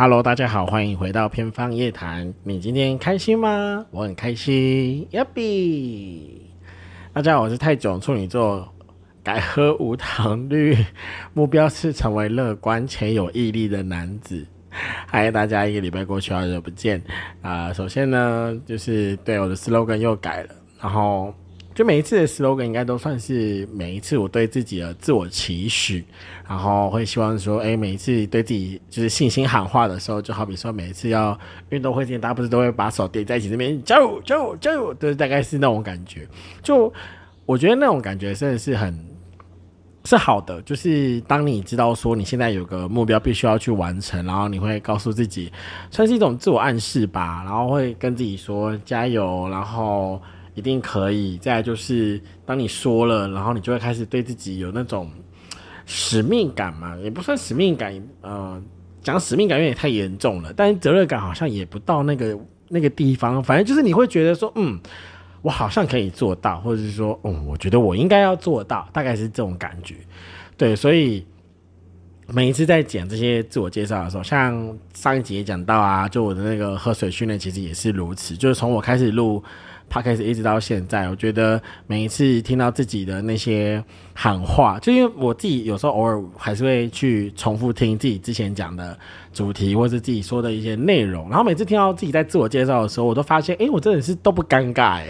[0.00, 2.32] Hello，大家好，欢迎回到偏方夜谈。
[2.44, 3.84] 你今天开心吗？
[3.90, 6.34] 我很开心，Yappy。
[7.12, 8.72] 大家好，我是泰囧，处女座，
[9.24, 10.76] 改喝无糖绿，
[11.34, 14.46] 目标是成为乐观且有毅力的男子。
[14.70, 17.02] 嗨，大家一个礼拜过去，好久不见
[17.42, 17.72] 啊！
[17.72, 21.34] 首先呢，就是对我的 slogan 又改了，然后。
[21.78, 26.04] 就每一次的 slogan 应该都算是每一次我对自己的自我期许，
[26.44, 36.26] 然后会希望说，哎，每一次对自己就是信心喊话的时候，就好比说每一次要运动会之前，大家不是都会把手叠在一起，这边加油加油加油，就是大概是那种感觉。
[36.64, 36.92] 就
[37.46, 38.92] 我觉得那种感觉真的是很
[40.04, 45.52] 是好的，就是当你知道说你现在有个目标必须要去完成，然后你会告诉自己，
[45.92, 50.20] 算是一种自我暗示吧，然后会跟自己说加油，然后。
[50.58, 51.38] 一定可以。
[51.38, 55.08] 再就是，当你说了，然后你就会开始对自己有那种
[55.86, 58.60] 使命感嘛，也不算使命感，呃，
[59.00, 60.52] 讲使命感有点太严重了。
[60.52, 62.36] 但是责任感好像也不到那个
[62.68, 63.40] 那个地方。
[63.40, 64.78] 反正就是你会觉得说，嗯，
[65.42, 69.94] 我好像可以做到，或者是说，嗯，我觉得我应该要做到，大概是这种感觉。
[70.56, 71.24] 对，所以
[72.26, 78.36] 每一次在讲这些自我介绍的时候，像上一集也讲到啊，就我的那个喝水训练，其实也是如此。
[78.36, 79.42] 就是从我开始录。
[79.88, 83.82] 他开始一直到现在，我觉得每一次听到自己的那些
[84.14, 88.98] 喊话，就因为我自己有时候偶尔还是会去重复听自己之前讲的
[89.32, 91.28] 主题，或是自己说的一些内容。
[91.30, 95.06] 然后每次听到自己在自我介绍的时候，我都发现，哎，我真的是都不尴尬，哎，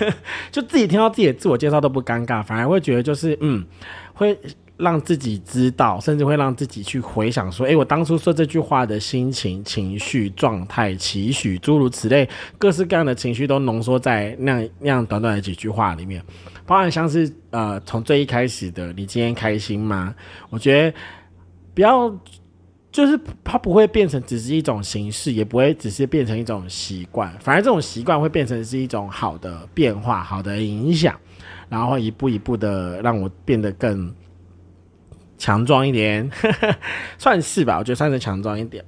[0.50, 3.64] 就自己听到自己的自我介绍都不尴尬，反而会觉得就是，嗯，
[4.14, 4.38] 会。
[4.78, 16.22] 让自己知道，甚至会让自己去回想说：“诶，我当初说这句话的心情、情绪、状态、期许，诸如此类，各式各样的情绪都浓缩在那样那样短短的几句话里面。
[16.64, 20.14] 包含像是呃，从最一开始的‘你今天开心吗’，
[20.48, 20.96] 我觉得
[21.74, 22.08] 不要，
[22.92, 31.18] 就是它不会变成只是一种形式，也不会只是变成一种习惯，反而这种习惯会变成是一种好的变化、好的影响，
[31.68, 34.14] 然后一步一步的让我变得更。”
[35.38, 36.28] 强壮一点，
[37.16, 38.84] 算是吧，我觉得算是强壮一点。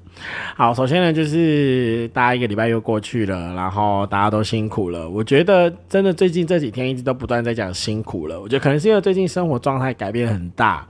[0.57, 5.09] 好，首先呢，就是大家一个礼拜又过去了，然后大家都辛苦了。
[5.09, 8.39] 我觉得真的最近这几天一直都不断在讲辛苦了。
[8.39, 10.87] 我觉得可能是因为最近生活状态改变很大。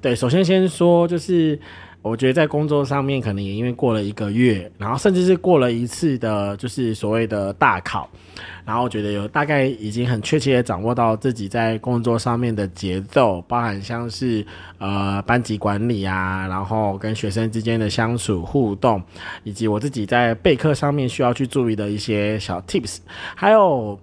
[0.00, 1.58] 对，首先先说就是。
[2.02, 8.10] 我觉得在工作上面，可能也因为过了一个月，然后甚至是过了一次的，就是所谓的大考，
[8.64, 14.44] 然后觉得有大概已经很确切的掌握到自己在工作上面的节奏，包含像是
[14.78, 19.00] 呃班级管理啊，然后跟学生之间的相处互动，
[19.44, 22.98] 以及我自己在备课上面需要去注意的一些小 tips，
[23.36, 23.98] 还有。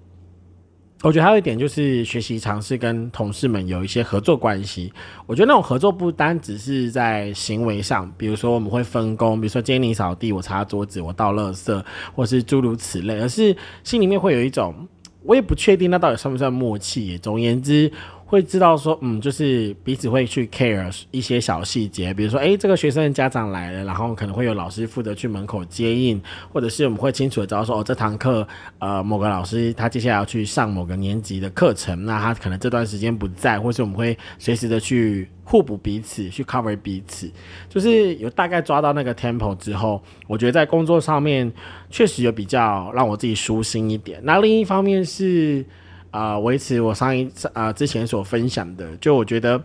[1.02, 4.92] 我觉得还有一点就是学习尝试跟同事们有一些合作关系。
[5.26, 11.84] 我觉得那种合作不单只是在行为上，比如说我们会分工，比如说今天你扫地，我擦桌子，我倒垃圾，
[12.14, 14.76] 或是诸如此类，而是心里面会有一种，
[15.24, 17.18] 我也不确定那到底算不算默契。
[17.18, 17.92] 总而言之。
[18.30, 26.22] 会知道说，嗯，就是彼此会去 care 一些小细节，比如说，诶，这个学生的家长来了，然后可能会有老师负责去门口接应，
[26.54, 28.48] 或者是我们会清楚的知道说，哦，这堂课，
[28.78, 37.32] 呃，某个老师他接下来要去上某个年级的课程，那他可能这段时间不在，或是我们会随时的去互补彼此，去 cover 彼此，
[37.68, 41.52] 就是有大概抓到那个 tempo 之后，我觉得在工作上面
[41.90, 44.20] 确实有比较让我自己舒心一点。
[44.22, 45.66] 那另一方面是。
[46.12, 49.62] 啊，维持我上一次啊之前所分享的，就我觉得，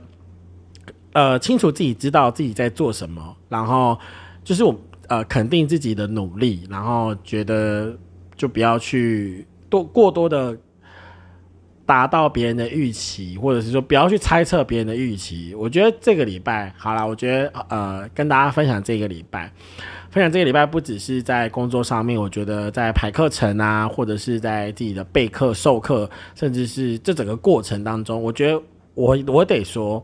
[1.12, 3.99] 呃，清楚自己知道自己在做什么，然后
[4.43, 4.78] 就是我
[5.09, 7.97] 呃肯定自己的努力，然后觉得
[8.37, 10.56] 就不要去多过多的
[11.87, 15.55] 达到别人的预期，或者是说不要去猜测别人的预期。
[15.55, 19.53] 我觉得这个礼拜好了，我觉得呃跟大家分享这个礼拜。
[20.14, 28.62] 分享这个礼拜不只是在工作上面，我觉得在排课程啊，或者是在自己的备课、授课，甚至是这整个过程当中，我觉得
[28.94, 30.00] 我我得说，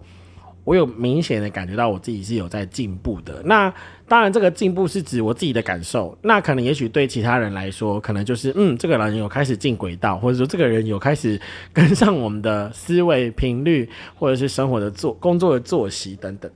[0.64, 3.40] 我有明显的感觉到我自己是有在进步的。
[3.44, 3.72] 那
[4.08, 6.18] 当然，这个进步是指我自己的感受。
[6.22, 11.40] 那可能也许对其他人来说，可能就是嗯，这个人有开始进轨道，或者说这个人有开始
[11.72, 16.50] 跟上我们的思维频率，或者是生活的作工作的作息等等。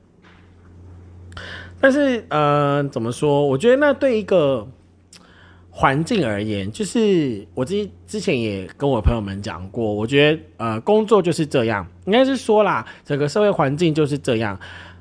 [1.85, 3.47] 但是，呃，怎么说？
[3.47, 4.67] 我觉得那对一个
[5.69, 14.59] 环境而言，就是我之之前也跟我朋友们讲过，我觉得，呃，工作就是这样，应该是说啦，整个社会环境就是这样，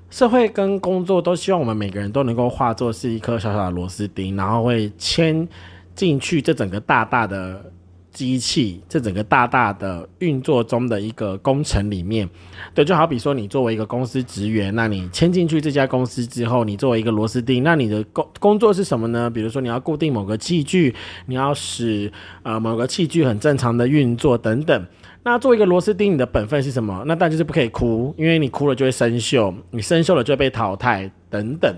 [0.10, 5.48] 社会跟工作都希望我们每个人都能够化作是一颗小小的螺丝钉，然后会牵
[5.96, 7.72] 进去这整个大大的
[8.14, 12.30] 机器，这整个大大的运作中的一个工程里面，
[12.74, 19.30] 对，就好比说你作为一个公司职员，那你签进去这家公司之后，你作为一个螺丝钉，那你的工工作是什么呢？
[19.30, 20.94] 比如说你要固定某个器具，
[21.26, 22.12] 你要使
[22.44, 24.86] 呃某个器具很正常的运作等等。
[25.26, 27.02] 那作为一个螺丝钉，你的本分是什么？
[27.08, 31.74] 那但就是不可以哭，因为你哭了就会生锈，你生锈了就会被淘汰等等。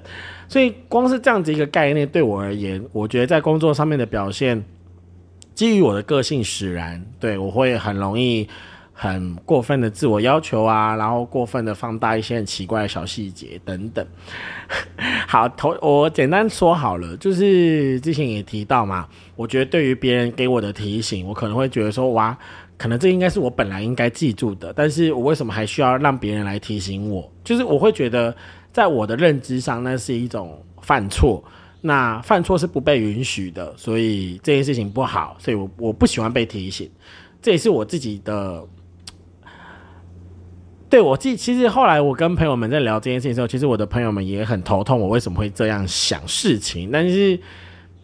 [0.50, 4.64] 所以光是这样子一个概念，对我而言，我觉得在工作上面的表现，
[5.56, 8.48] 基于我的个性使然，对我会很容易
[8.92, 14.06] 很过分的自我要求啊，然后过分的放大一些很奇怪的小细节等等。
[15.28, 22.38] 好，头我简单说好了，就是之前也提到嘛，我觉得对于别人给我的提醒，我可能会觉得说哇。
[22.78, 27.31] 可能这应该是我本来应该记住的，但是我为什么还需要让别人来提醒我？
[27.42, 28.36] 就是我会觉得，
[28.74, 31.42] 在我的认知上，那是一种犯错。
[31.86, 36.90] 那犯错是不被允许的，所以这件事情不好，所以我我不喜欢被提醒。
[37.42, 38.66] 这也是我自己的。
[40.90, 46.90] 对我记，其实后来我跟朋友们在聊这件事情的时候，其实我的朋友们也很头痛，我为什么会这样想事情？
[46.92, 47.40] 但是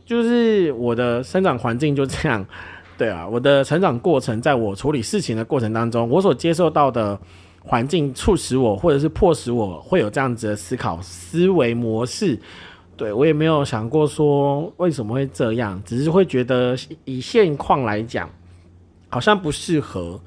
[0.06, 2.46] 就是我的生长环境就这样。
[2.98, 7.20] 对啊，我的成长过程，在我处理事情的过程当中，我所接受到的
[7.62, 12.40] 环境促使我，或者是迫使我会有这样子的思考思维模式。
[12.96, 18.30] 对我也没有想过说为什么会这样，只是会觉得以现况来讲，
[19.10, 20.22] 好像不适合，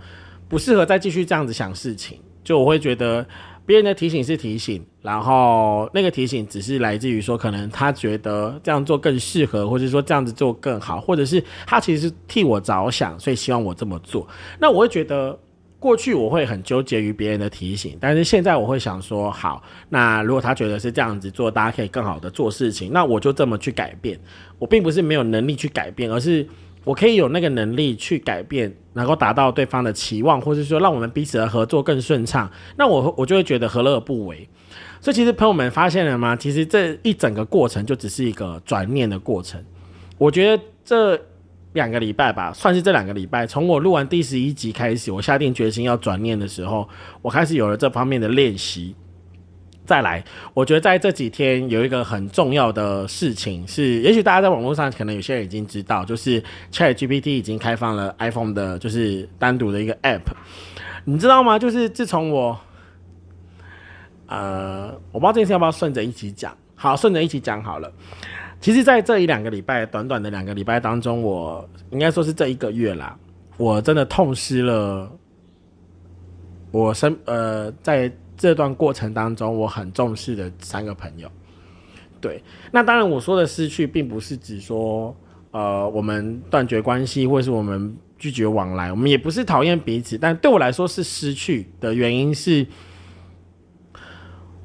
[0.49, 2.19] 不适合再继续这样子想事情。
[2.43, 3.27] 就我会觉得。
[3.67, 14.29] 别人的提醒是提醒，然后那个提醒只是来自于说，可能他觉得这样做更适合，或者说这样子做更好，或者是他其实是替我着想，所以希望我这么做。
[14.61, 15.39] 那我会觉得，
[15.85, 24.19] 过去我会很纠结于别人的提醒，但是现在我会想说，好，那如果他觉得是这样子做，大家可以更好的做事情，那我就这么去改变。
[24.59, 26.49] 我并不是没有能力去改变，而是。
[26.85, 34.47] 我可以有那个能力去改变，能够达到对方的期望，或者说让我们彼此的合作更顺畅，那我我就会觉得何乐而不为。
[35.01, 36.37] 所以其实朋友们发现了吗？
[36.37, 39.63] 其实这一整个过程就只是一个转念的过程。
[40.19, 41.19] 我觉得这
[41.75, 46.89] 两个礼拜吧，算是这两个礼拜，从我录完第十一集开始，我下定决心要转念的时候，
[47.21, 48.97] 我开始有了这方面的练习。
[49.85, 50.25] 再来，
[50.55, 56.43] 我觉得在这几天有一个很重要的事情是，也许大家在网络上可能有些人已经知道，就是
[56.73, 60.23] Chat GPT 已经开放了 iPhone 的，就是单独的一个 App，
[61.05, 61.59] 你知道吗？
[61.59, 62.59] 就是自从我，
[64.27, 67.93] 呃，我不知道这件事要不要顺着一起讲，好，顺着一起讲好了。
[68.65, 73.15] 其实，在这一两个礼拜，短短的两个礼拜当中，我应该说是这一个月啦，
[73.59, 75.13] 我真的痛失了
[76.71, 78.11] 我生呃在。
[78.37, 81.31] 这段过程当中，我很重视的三个朋友，
[82.21, 85.15] 对，那当然我说的失去，并不是指说，
[85.53, 92.67] 呃，我们断绝关系，或是我们拒绝往来，我们也不是讨厌彼此，但对我来说是失去的原因是，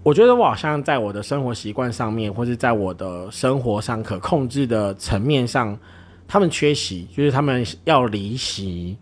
[0.10, 5.78] 我觉得我好像在我的生活习惯上面，或是在我的生活上可控制的层面上，
[6.28, 8.98] 他们缺席，就是他们要离席，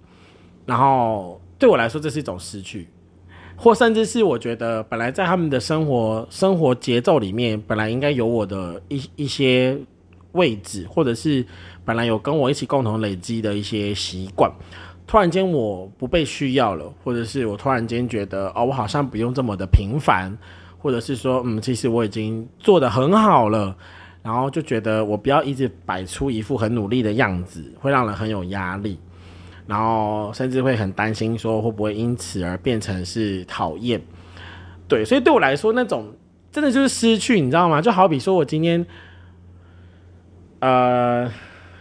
[0.65, 2.89] 然后对我来说，这是一种失去。
[3.55, 9.79] 或甚至是我觉得，本来在他们的生活生活节奏里面，本来应该有我的一一些
[10.33, 11.45] 位置，或者是
[11.85, 14.51] 本来有跟我一起共同累积的一些习惯，
[15.07, 20.37] 突然间我不被需要了，或者是我突然间觉得，哦，我好像不用这么的频繁，
[20.87, 23.75] 或者是说，嗯，其实我已经做得很好了，
[24.23, 28.97] 然后就觉得我不要一直摆出一副很努力的样子，会让人很有压力。
[29.67, 34.01] 然后甚至会很担心，说会不会因此而变成是讨厌，
[34.87, 36.13] 对，所以对我来说，那种
[36.53, 37.81] 真的就是失去，你知道吗？
[37.81, 38.85] 就好比说我今天，
[40.61, 41.29] 呃，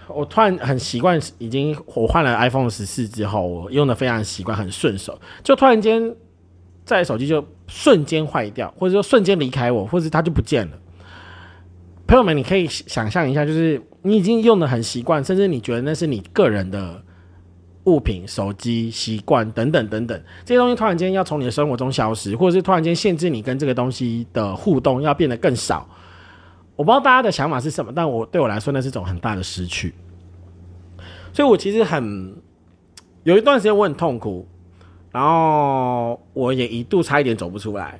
[0.09, 6.13] 我突然很习惯，已经我换了 iPhone 十四之后，我用的非常习惯，很顺手，就突然间
[6.87, 10.79] 在手机就瞬间坏掉，或者说瞬间离开我，或者它就不见了。
[12.07, 17.03] 朋友们，你可以想象一下，就是你已经用的很习惯，甚至你觉得那是你个人的。
[17.87, 25.89] 物品、手机、习惯等等等等，这些东西突然间要从你的生活中消失，或者是突然间限制你跟这个东西的互动，要变得更少。
[26.75, 29.95] 我不知道大家的想法是什么，但我对我来说，那是一种很大的失去。
[31.33, 32.35] 所以我其实很
[33.23, 34.49] 有一段时间我很痛苦，
[35.17, 37.99] 然后我也一度差一点走不出来。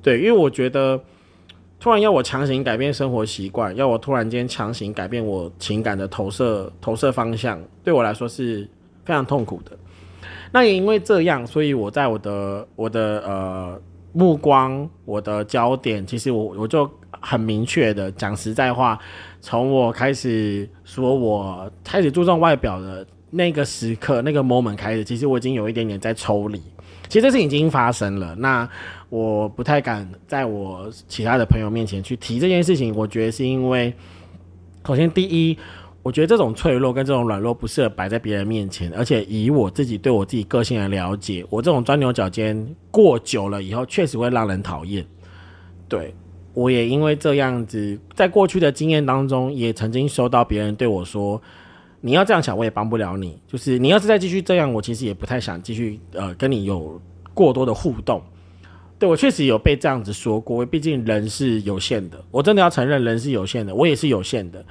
[0.00, 0.98] 对，因为我觉得
[1.78, 8.66] 突然要我强行改变生活习惯，要我突然间强行改变我情感的投射投射方向，对我来说是。
[9.04, 9.72] 非常痛苦的，
[10.52, 13.80] 那也因为这样，所以我在我的我的呃
[14.12, 16.86] 目光，我的焦点，其实我我就
[17.22, 18.98] 很明确的讲实在话，
[19.40, 26.60] 从我开始说我开始注重外表的那个时刻那个 moment 开始，其实我已经有一点点在抽离。
[27.08, 28.68] 其实这事情已经发生了，那
[29.08, 32.94] 我不太敢在我其他的朋友面前去提这件事情。
[32.94, 33.92] 我觉得是因为，
[34.86, 35.56] 首先第一，
[36.02, 45.02] 我觉得这种脆弱跟这种软弱不适合摆在别人面前，而且以我自己对我自己个性的了解，我这种钻牛角尖过久了以后，确实会让人讨厌。
[45.88, 46.14] 对
[46.52, 51.40] 我也因为这样子，在过去的经验当中，也曾经收到别人对我说。
[52.00, 53.38] 你要这样想，我也帮不了你。
[53.46, 57.00] 就是你要是再继续这样，我其实也不太想继续呃跟你有
[57.34, 58.22] 过多的互动。
[58.98, 64.64] 对我确实有被这样子说过，毕竟人是有限的，我真的要承认人是有限的，我也是有限的。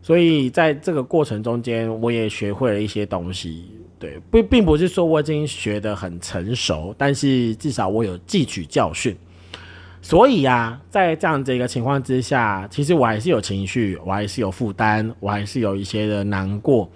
[0.00, 3.64] 所以在这个过程中间，我也学会了一些东西。
[3.98, 9.16] 对，并并不是说我已经学得很成熟，但是至少我有汲取教训。
[10.00, 16.88] 所以呀，在这样子一个情况之下，其实我还是有情绪，我还是有负担，我还是有一些的难过。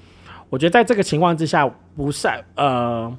[0.49, 3.13] 我觉得在这个情况之下，不是呃，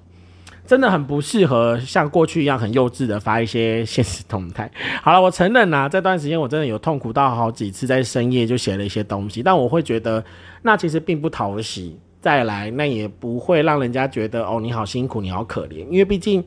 [0.65, 4.71] 真的很不适合像过去一样很幼稚的发一些现实动态。
[5.03, 10.23] 好了，我承认呐，这段时间我真的有痛苦到好几次，在深夜就写了一些东西，但我会觉得
[10.61, 11.99] 那其实并不讨喜。
[12.21, 16.41] 再来，那也不会让人家觉得哦，你好辛苦，你好可怜，因为毕竟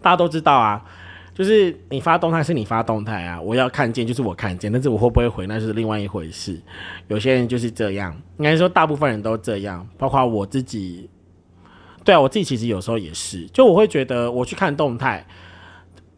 [0.00, 0.82] 大家都知道啊。
[1.38, 6.60] 就是你发动态是你发动态啊，我要看见就是我看见，但是我会不会回那是另外一回事。
[7.06, 11.08] 有些人就是这样，应该说大部分人都这样，包括我自己。
[12.04, 15.24] 对啊，我自己其实有时候也是，就我会觉得我去看动态，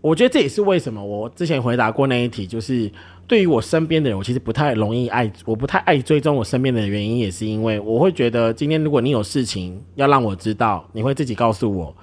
[0.00, 2.90] 我觉得这也是为什么我之前回答过那一题，就是
[3.26, 11.94] 对于我身边的人，我其实不太容易爱，我不太爱追踪我身边的原因，也是因为我会觉得今天如果你有事情要让我知道，你会自己告诉我，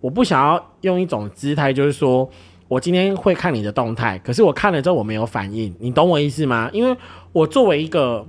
[0.00, 2.30] 我不想要用一种姿态，就是说。
[2.70, 6.70] 我今天会看你的动态，可是我看了之后我没有反应，你懂我意思吗？
[6.72, 6.96] 因为
[7.32, 8.24] 我作为一个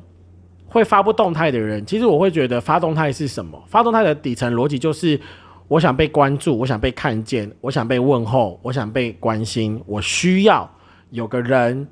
[0.66, 3.64] 会发布动态的人，其实我会觉得发动态是什么？
[3.68, 5.22] 发动态的底层逻辑就是
[5.68, 10.68] 我想被关注，我想被看见，我想被问候，我想被关心，我需要
[11.12, 11.88] 有个人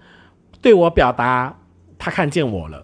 [0.59, 1.55] 对我表达
[1.99, 2.83] 他看见我了。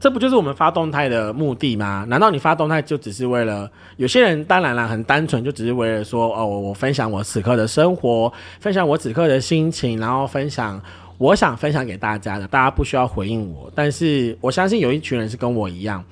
[0.00, 2.06] 这不就是我们发动态的目的吗？
[2.08, 4.42] 难道你发动态就只是为了有些人？
[4.46, 10.80] 当然了，很单纯，就只是为了说哦，我分享我此刻的生活，分享我此刻的心情，然后分享
[11.18, 12.48] 我想分享给大家的。
[12.48, 16.02] 大家不需要回应我，但是我相信有一群人是跟我一样，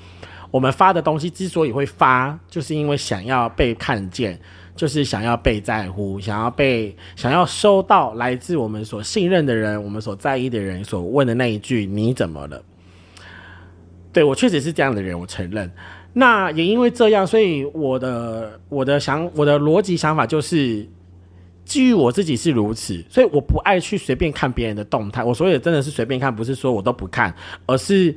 [0.50, 4.38] 我们发的东西之所以会发，就是因为想要被看见，
[4.76, 12.62] 就是想要被在乎，想要被想要收到来自我们所信任的人，我们所在意的人所问的那一句“你怎么了”。
[14.12, 15.70] 对我确实是这样的人，我承认。
[16.14, 20.84] 那也因为这样，所以我的我的想我的逻辑想法就是，
[21.64, 25.22] 基于我自己是如此，所以我不爱去随便看别人的动态。
[25.22, 27.32] 我所以真的是随便看，不是说我都不看，
[27.66, 28.16] 而是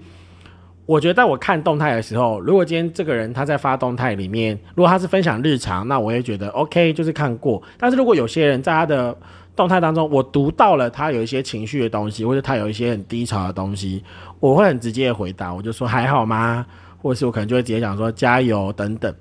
[0.85, 7.61] 我觉得在我看动态的时候，如果今天这个人他在发动态里面，如果他是分享日常，那我也觉得 OK，就是看过。
[7.77, 9.15] 但是如果有些人在他的
[9.61, 14.03] 动态当中，我读到了他有一些情绪的东西，或者他有一些很低潮的东西，
[14.39, 16.65] 我会很直接的回答，我就说还好吗？
[16.99, 19.13] 或者是我可能就会直接讲说加油等等。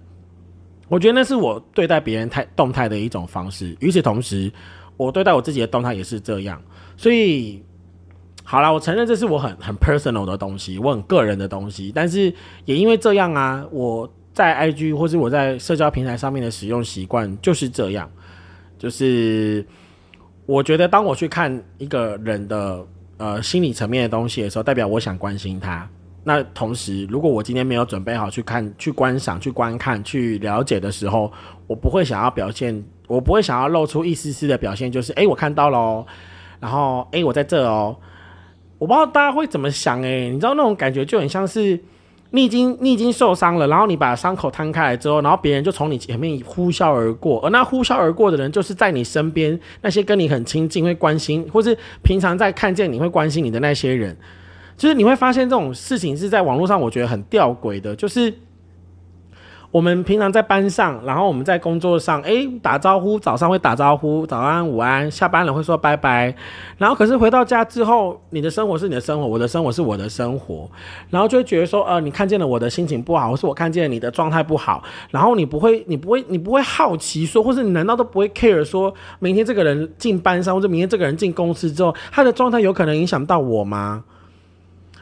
[0.89, 3.77] 我觉得那是我对待别人态动态的一种方式。
[3.81, 4.51] 与此同时，
[4.97, 6.59] 我对待我自己的动态也是这样。
[6.97, 7.63] 所以，
[8.43, 11.93] 好了，我承认这是我很很 personal 的东西，我很个人的东西。
[11.95, 12.33] 但是
[12.65, 18.11] 也因为这样啊，我在 IG 或是我在社交平台上面的使用习惯就是这样，
[18.79, 19.63] 就是。
[20.51, 22.85] 我觉得，当我去看一个人的
[23.19, 25.89] 呃心理层面的东西的时候，代表我想关心他。
[26.25, 31.31] 那同时，如果我今天没有准备好去看、去观赏、去观看、去了解的时候，
[31.69, 36.05] 我不会想要表现，我不会想要露出一丝丝的表现，就是哎，我看到了，
[36.59, 37.97] 然后哎，我在这哦。
[38.79, 41.79] 我不知道大家会怎么想，哎，你知道那种感觉就很像是。
[42.31, 54.17] 你已经你已经受伤了，然后你把伤口摊开来之后，然后别人就从你前面呼啸而过，而那呼啸而过的人，就是在你身边那些跟你很亲近、会关心，或是平常在看见你会关心你的那些人，
[54.77, 58.33] 就是你会发现这种事情是在网络上，我觉得很吊诡的，就是。
[59.71, 66.35] 我们平常在班上，然后我们在工作上，哎，打招呼，早上会打招呼，早安、午安，下班了会说拜拜，
[66.77, 70.69] 然后可是回到家之后，你的生活是你的生活，我的生活是我的生活，
[71.09, 84.03] 然后就会觉得说，呃，你看见了我的心情不好，或是我看见了你的状态不好，然后你不会，你不会，你不会好奇说，或是你难道都不会 care 说，明天这个人进班上，或者明天这个人进公司之后，他的状态有可能影响到我吗？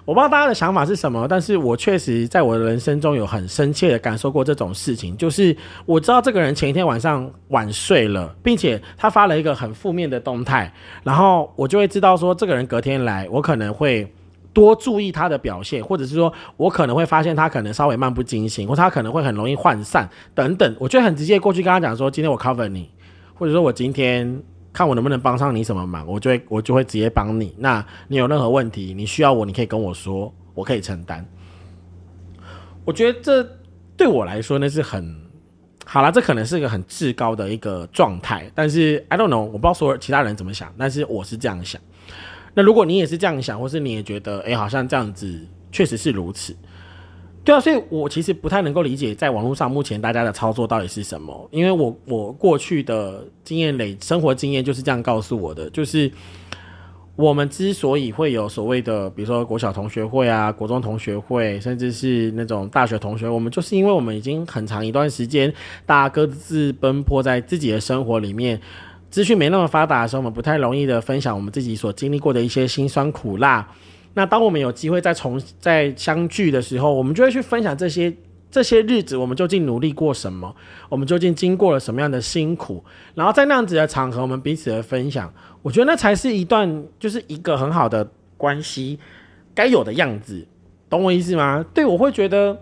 [0.09, 10.73] 我不知道大家的想法是什么，但是我确实在我的人生中有很深切的感受过这种事情，就是我知道这个人前一天晚上晚睡了，并且他发了一个很负面的动态，
[11.03, 14.11] 然后我就会知道说这个人隔天来，我可能会。
[14.55, 22.91] 多注意他的表现，或者是说我可能会发现他可能稍微漫不经心，或他可能会很容易涣散等等，我就很直接过去跟他讲说，今天我 cover 你，
[23.35, 27.55] 或者说我今天看我能不能帮上你什么忙，我就会我就会直接帮你。
[27.59, 31.27] 那你有任何问题，你需要我，你可以跟我说，我可以承担。
[32.85, 33.49] 我觉得这
[33.97, 35.15] 对我来说那是很
[35.85, 41.81] 好了，这可能是一个很至高的一个状态，但是 I don't know，我不知道所有其他人怎么想，但是我是这样想。
[42.55, 46.57] 那如果你也是这样想，或是你也觉得，哎，好像这样子确实是如此，
[47.49, 56.13] 对啊，所以我其实不太能够理解，在网络上目前大家的操作到底是什么，因为我我过去的经验累生活经验就是这样告诉我的，就是
[57.17, 65.51] 我们之所以会有所谓的，比如说国小同学会啊、国中同学会，甚至是那种大学同学，我们就是因为我们已经很长一段时间，
[65.87, 68.61] 大家各自奔波在自己的生活里面。
[69.09, 73.67] 资讯没那么发达的时候，我们不太容易的分享我们自己所经历过的一些辛酸苦辣。
[74.19, 78.13] 那当我们有机会再重再相聚的时候，我们就会去分享这些
[78.51, 80.53] 这些日子我们究竟努力过什么，
[80.89, 82.85] 我们究竟经过了什么样的辛苦。
[83.15, 85.33] 然后在那样子的场合，我们彼此的分享，
[85.63, 88.99] 我觉得那才是一段就是一个很好的关系
[89.55, 90.45] 该有的样子。
[90.91, 91.65] 懂我意思吗？
[91.73, 92.59] 对我会觉得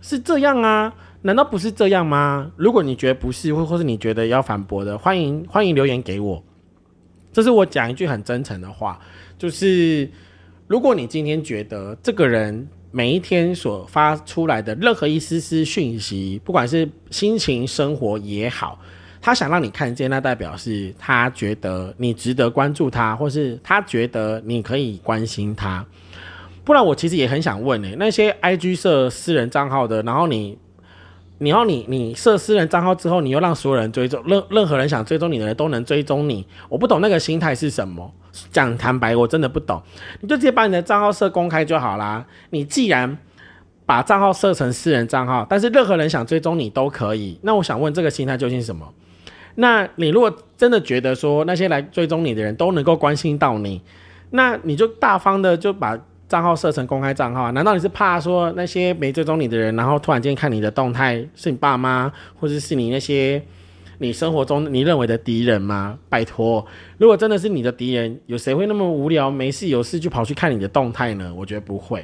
[0.00, 0.94] 是这样啊。
[1.22, 2.52] 难道不是这样吗？
[2.56, 6.40] 如果你觉得不是，或或是你觉得要反驳的，欢迎欢迎留言给我。
[7.32, 9.00] 这是我讲一句很真诚的话，
[9.36, 10.08] 就是
[10.70, 18.78] 如果你今天觉得这个人每一天所发出来的任何一丝丝讯息，不管是心情、生活也好，
[19.20, 25.84] 他想让你看见，那代表是他觉得你值得关注他，或是他觉得你可以关心他。
[26.62, 30.56] 不然，我其实也很想问诶，那些 IG 设私人账号的，然后你。
[31.38, 36.46] 然后你你设私人账号之后，你又让所有人追踪，任任何人想追踪你的人都能追踪你。
[36.68, 38.14] 我不懂那个心态是什么。
[38.50, 39.82] 讲坦白，我真的不懂。
[40.20, 42.24] 你就直接把你的账号设公开就好啦。
[42.50, 43.18] 你既然
[43.86, 47.38] 把账号设成私人账号，但是任何人想追踪你都可以。
[47.42, 48.92] 那我想问，这个心态究竟是什么？
[49.56, 53.82] 那你如果真的觉得说那些来追踪你的人都能够关心到你，
[54.30, 55.98] 那你就大方的就把。
[56.30, 63.42] 账号设成公开账号，难道你是怕说那些没追踪你的人，然后突然间看你的动态是你爸妈，或者是你那些
[64.02, 65.98] 你生活中你认为的敌人吗？
[66.08, 71.34] 拜托，如果真的是你的敌人，有谁会那么无聊没事有事就跑去看你的动态呢？
[71.36, 72.02] 我觉得不会。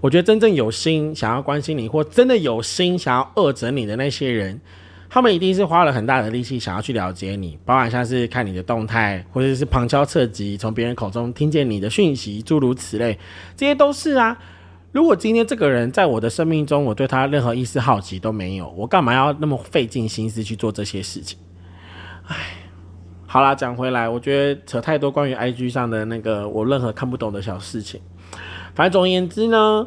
[0.00, 4.60] 我觉得真正有心想要关心你，或真的有心想要恶整你的那些人。
[5.10, 13.18] 他们一定是花了很大的力气想要去了解你，包含像是看你的动态，或者是旁敲侧击从别人口中听见你的讯息，诸如此类，
[13.56, 14.38] 这些都是啊。
[14.90, 21.38] 如果今天这个人在我的生命中，我对他任何一丝好奇都没有，我干嘛要那么费尽心思去做这些事情？
[22.26, 22.36] 唉，
[23.26, 28.00] 好啦，讲回来，我觉得扯太多关于 IG 上的那个我任何看不懂的小事情。
[28.74, 29.86] 反正总而言之呢，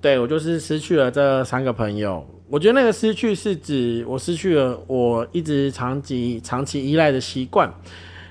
[0.00, 2.26] 对我就是失去了这三个朋友。
[2.50, 7.72] 我觉得那个失去是指我失去了我一直长期长期依赖的习惯。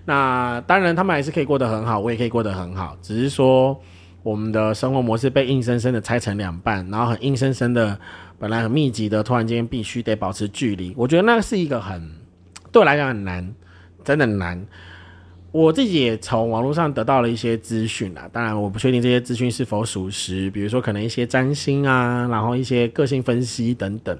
[0.06, 2.96] 那当然，他们还是可以过得很好，我也可以过得很好。
[3.02, 3.80] 只是说，
[4.28, 7.98] 我们的生活模式被硬生生的拆成两半，然后很硬生生的，
[8.38, 10.94] 本来很密集的，突然间必须得保持距离。
[10.98, 12.12] 我觉得那是一个很
[12.70, 13.56] 对我来讲很难，
[14.04, 14.68] 真的难。
[15.54, 24.20] 我自己也从网络上得到了一些资讯啊，当然我不确定这些资讯是否属实，比如说可能一些占星啊，然后一些个性分析等等。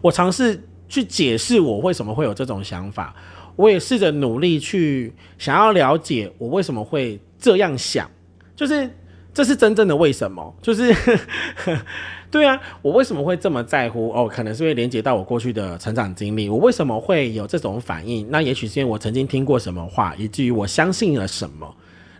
[0.00, 3.14] 我尝试去解释我为什么会有这种想法，
[3.54, 8.10] 我也试着努力去想要了解我为什么会这样想，
[8.58, 8.90] 就是
[9.32, 10.92] 这是真正的为什么，就是。
[12.30, 14.10] 对啊，我为什么会这么在乎？
[14.10, 16.46] 哦，可能是会连接到我过去的成长经历。
[16.46, 18.30] 我为什么会有这种反应？
[18.30, 21.74] 那也许是因为我曾经听过什么话，以至于我相信了什么。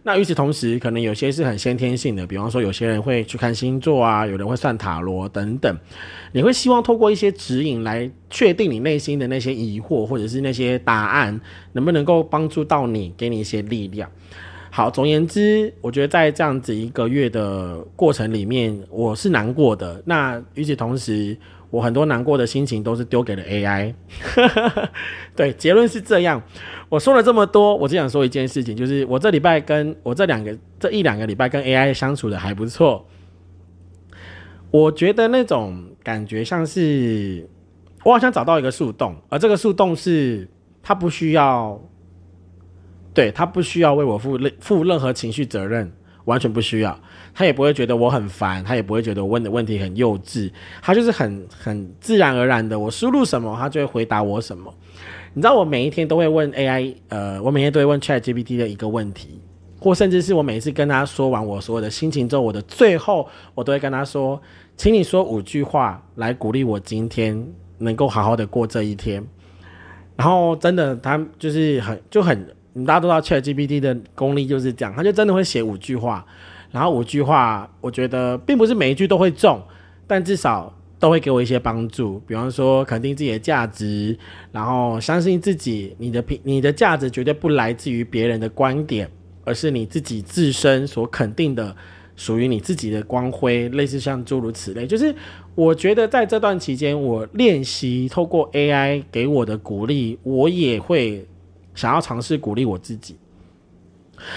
[0.05, 5.77] 那与此同时，可能有些是很先天性的，比方说有些人会去看星座啊，有人会算塔罗等等。
[6.33, 11.39] 你会希望透过一些指引来确定你内心的那些疑惑，或者是那些答案，
[11.73, 14.11] 能不能够帮助到你，给你一些力量。
[14.71, 20.01] 好，总言之，我觉得在这样子一个月的过程里面，我是难过的。
[20.05, 21.37] 那与此同时，
[21.71, 23.95] 我很多难过的心情都是丢给了 AI。
[25.35, 26.41] 对，结论是这样。
[26.91, 33.07] 我说了这么多，我只想说一件事情，就是我这礼拜跟我这两个这一两个礼拜跟 AI 相处的还不错。
[34.71, 37.49] 我觉得那种感觉像是
[38.05, 40.47] 我好像找到一个树洞，而这个树洞是
[40.83, 41.81] 它不需要。
[43.19, 45.91] 对他不需要为我负任负任何情绪责任，
[46.25, 46.97] 完全不需要。
[47.35, 50.49] 他也不会觉得我很烦，他也不会觉得我问的问题很幼稚。
[50.81, 54.73] 他就是很很自然而然的，我输入什么，他就会回答我什么。
[55.35, 59.41] 你知道，我每一天都会问 AI，呃，我每天都会问 ChatGPT 的一个问题，
[59.81, 64.41] 或甚至是我每次跟他说完我所有的心情之后，我的最后我都会跟他说，
[64.77, 67.45] 请你说五句话来鼓励我今天
[67.79, 69.27] 能够好好的过这一天。
[70.15, 72.45] 然后真的，他就是很就很，
[72.85, 76.25] 大家都知道 ChatGPT 的功力就是这样，他就真的会写五句话，
[76.71, 79.61] 然后五句话，我觉得并不是每一句都会中，
[80.07, 82.21] 但至少都会给我一些帮助。
[82.27, 84.19] 比方说，肯定自己的价值，
[84.53, 89.11] 然后相信自己，你的品，你的价值绝对不来自于别人的观点，
[89.45, 91.77] 而是你自己自身所肯定的。
[92.19, 95.15] 属于你自己的光辉，类似像诸如此类，就是
[95.55, 101.25] 我觉得在这段期间，我练习透过 AI 给我的鼓励，我也会
[101.79, 103.17] 想要尝试鼓励我自己。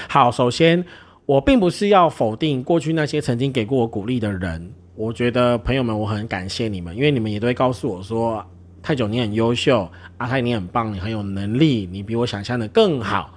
[0.08, 0.86] 好，首先
[1.26, 8.46] 我并不是要否定过去那些曾经给过我鼓励的人，我觉得朋友们，我很感谢你们，因为你们也都会告诉我说，
[8.84, 13.34] 太久你很优秀，阿泰你很棒，你很有能力，你比我想象的更好。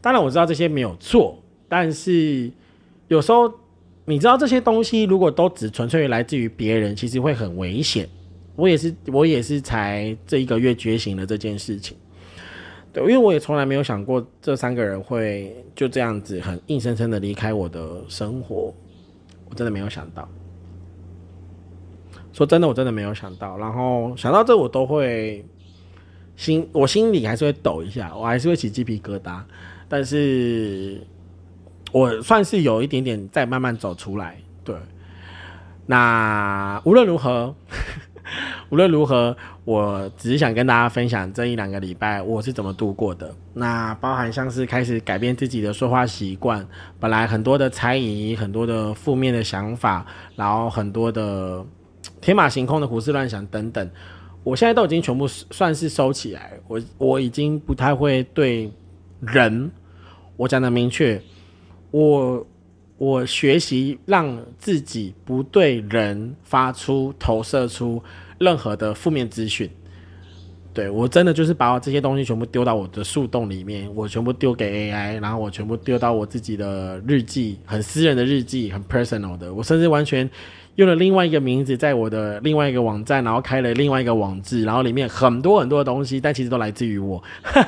[0.00, 1.36] 当然我知道这些没有错，
[1.68, 2.50] 但是
[3.08, 3.52] 有时候。
[4.10, 8.08] 你知道这些东西如果都只纯粹来自于别人，其实会很危险。
[8.56, 11.94] 我也是，我也是才这一个月觉醒了这件事情。
[13.00, 18.74] 因为我也从来没有想过这三个人会就这样子很硬生生的离开我的生活，
[19.48, 20.28] 我真的没有想到。
[22.32, 23.56] 说真的，我真的没有想到。
[23.58, 25.44] 然后想到这，我都会
[26.36, 29.40] 心，我心里还是会抖一下，我还是会起鸡皮疙瘩。
[29.88, 31.00] 但是。
[31.90, 34.76] 我算是有一点点在慢慢走出来，对。
[35.86, 37.54] 那无论如何，
[38.70, 43.34] 无论如何，我只是想跟大家分享这一两个礼拜我是怎么度过的。
[43.54, 46.66] 那包含像是开始改变自己的说话习惯，
[47.00, 51.64] 本来很多的猜疑，很多的负面的想法，然后很多的
[52.20, 53.90] 天马行空的胡思乱想等等，
[54.44, 56.52] 我现在都已经全部算是收起来。
[56.66, 58.70] 我我已经不太会对
[59.20, 59.70] 人，
[60.36, 61.20] 我讲的明确。
[61.90, 62.46] 我
[62.98, 68.02] 我学习让自己不对人发出投射出
[68.38, 69.70] 任何的负面资讯，
[70.74, 79.54] 对我真的就是把我这些东西全部丢到我的树洞里面，我全部丢给 AI，然后我全部丢到我自己的日记，很私人的日记，很 personal 的。
[79.54, 80.28] 我甚至完全
[80.74, 87.22] 用了另外一个名字，在我的另外一个网站，然后开了另外一个网志，然后里面很多很多的东西，但其实都来自于我。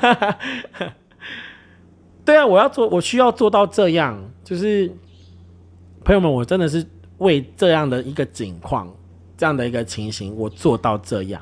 [2.25, 4.21] 对啊，我要做，我需要做到这样。
[4.45, 4.91] 就是
[6.11, 6.85] 朋友们，我真的是
[7.19, 8.93] 为这样的一个景况，
[9.37, 11.41] 这样的一个情形，我做到这样。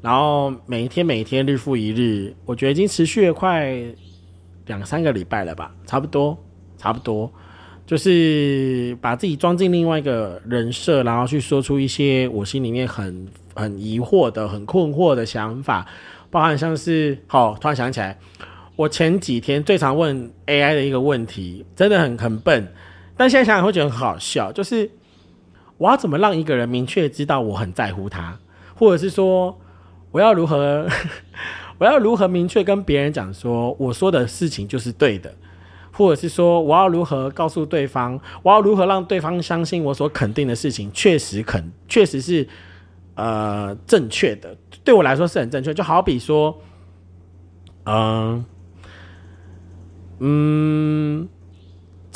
[0.00, 3.80] 然后每一天，每一天，日复一日，我觉得已经持续了快
[4.66, 6.36] 两三个礼拜了吧，差不多，
[6.76, 7.32] 差不多。
[7.86, 15.86] 就是把自己装进另外一个人设，然后去说出一些我心里面很很疑惑的、很困惑的想法，
[16.32, 18.18] 包含像是，好，突然想起来。
[18.74, 22.66] 我前几天最常问 AI 的一个问题，真的很很笨，
[23.18, 24.90] 但现在想想会觉得很好笑，就是
[25.76, 28.38] 我要怎么让一个人明确知道我很在乎他，
[28.74, 29.58] 或者是说
[30.12, 30.88] 我要如何
[31.78, 35.34] 我要如何明确跟别人讲说我说的事情就是对的，
[35.92, 42.48] 或者是说我要如何告诉对方，我要如何让对方相信我所肯定的事情确实肯确实是
[43.16, 46.56] 呃正确的，对我来说是很正确，就好比说，
[47.84, 48.44] 嗯。
[50.20, 51.28] 嗯，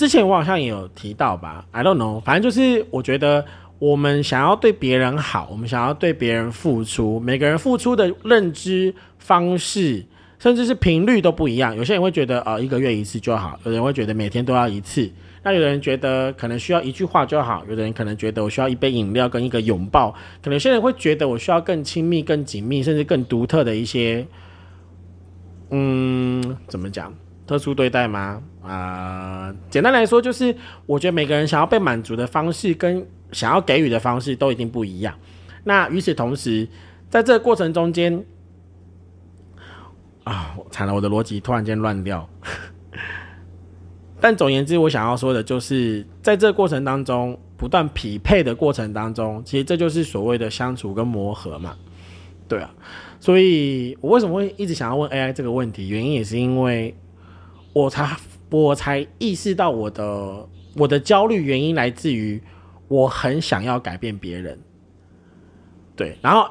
[0.02, 3.44] 之前我好像也有提到吧，I don't know，反正就是我觉得
[3.78, 10.04] 我们想要对别人好，我们想要对别人付出，每个人付出的认知方式，
[10.40, 11.76] 甚至是频率都不一样。
[11.76, 15.08] 有些人会觉得呃一个月一次就好，有人会觉得每天都要一次，
[15.44, 20.10] 那有的人觉得可能需要一句话就好，有的人可能觉得我需要一杯饮料跟一个拥抱，
[20.42, 24.26] 可能有些人会觉得我需要更亲密、更紧密，甚至更独特的一些，
[25.70, 27.14] 嗯，怎么讲？
[27.46, 28.42] 特殊对待吗？
[28.62, 30.54] 啊，简单来说，就是
[30.86, 35.12] 我觉得每个人想要被满足的方式跟想要给予的方式都一定不一样。
[35.64, 36.68] 那与此同时，
[37.10, 38.24] 在这个过程中间，
[40.22, 42.28] 啊，惨了，我的逻辑突然间乱掉。
[44.20, 51.76] 但总言之，我想要说的就是，在这个过程当中，不断匹配的过程当中，其实这就是所谓的相处跟磨合嘛。
[52.46, 52.72] 对啊，
[53.18, 55.88] 所以我为什么会一直想要问 AI 这个问题？
[55.88, 56.94] 原因也是因为。
[57.72, 58.16] 我才
[58.50, 62.40] 我才意识到我的我的焦虑原因来自于
[62.88, 64.58] 我很想要改变别人，
[65.96, 66.50] 对，然后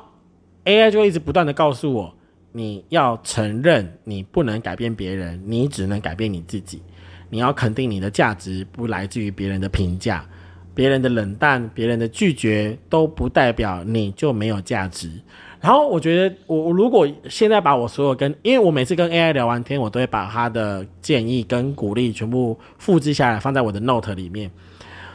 [0.66, 2.16] AI 就一直不断的告诉我，
[2.52, 6.82] 你要承认你不能改变别人，你只能改变你自己，
[7.30, 10.26] 你要肯定你的价值不来自于别人的评价，
[10.74, 15.12] 别人的冷淡、别人的拒绝都不代表你就没有价值。
[15.62, 24.50] 然后我觉得，我如果现在把我所有跟，因为我每次跟 AI 聊完天，我都会把他的建议跟鼓励全部复制下来，放在我的 Note 里面。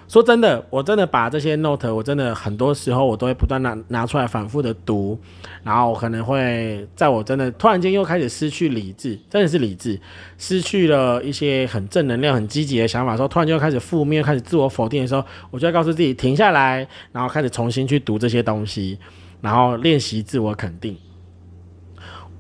[0.07, 5.19] 说真的，我真的把这些 Note，我真的很多时候我都会不断拿拿出来反复的读，
[5.65, 9.99] 然后可能会在我真的突然间又开始失去理智，真的是理智，
[10.39, 18.97] 失去了一些很正能量、很积极的想法的时候，突然间又开始负面、开始自我否定的时候，我就要告诉自己停下来，然后开始重新去读这些东西。
[19.40, 20.96] 然后练习自我肯定，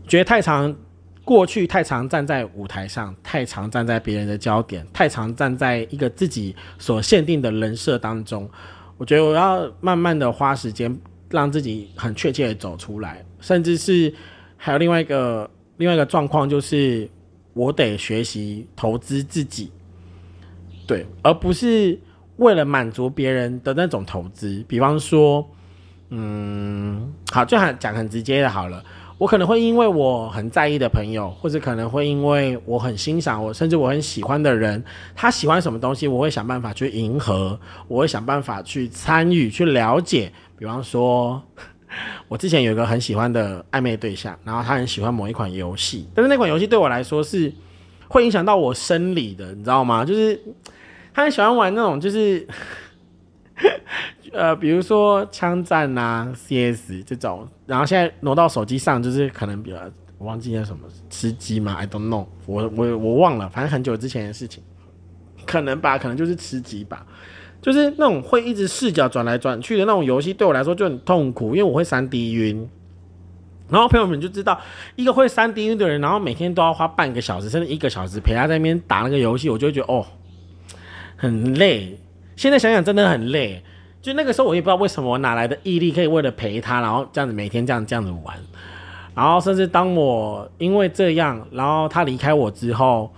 [0.08, 0.74] 觉得太长，
[1.24, 8.48] 过去太常站在舞台上，太常站在别人的焦点，太常站在一个自己所限定的人设当中。
[8.96, 10.98] 我觉得我要慢慢的花时间，
[11.30, 14.12] 让自己很确切的走出来，甚至是
[14.56, 17.08] 还有另外一个另外一个状况，就是
[17.52, 19.70] 我得学习投资自己，
[20.86, 22.00] 对，而不是
[22.36, 25.46] 为了满足别人的那种投资，比方说。
[26.10, 28.82] 嗯，好，就很讲很直接的，好了。
[29.18, 40.30] 我可能会因为我很在意的朋友，或者可能会因为我很欣赏我，甚至我很喜欢的人，他喜欢什么东西，我会想办法去迎合，我会想办法去参与、去了解。
[40.58, 41.42] 比方说，
[42.28, 47.50] 我之前有一个很喜欢的暧昧对象，然后他很喜欢某一款游戏，但是那款游戏对我来说是
[48.08, 50.04] 会影响到我生理的，你知道吗？
[50.04, 50.38] 就是
[51.14, 52.46] 他很喜欢玩那种，就是。
[54.32, 59.78] 呃，比如说枪战呐，CS 这种，然后现在挪到手机上，就是可能比较
[60.18, 64.62] 我忘记叫什么吃鸡嘛，I don't know，我我我忘了，反正很久之前的事情，
[65.46, 67.06] 可能吧，可能就是吃鸡吧，
[67.60, 72.68] 就是那种会一直视角转来转去的那种游戏，对我来说就很痛苦，因为我会三 D 晕。
[73.68, 74.60] 然后朋友们就知道，
[74.94, 80.06] 一个会三 D 晕的人，然后每天都要花半个小时甚至一个小时陪他在那边打那个游戏，我就会觉得哦，
[81.16, 81.98] 很累。
[82.36, 83.62] 现在想想真的很累。
[84.06, 88.38] 就那个时候，我也不知道为什么我哪来的毅力，可以为了陪他，然后这样子每天这样这样子玩，
[89.16, 93.12] 然后甚至当我因为这样，然后他离开我之后，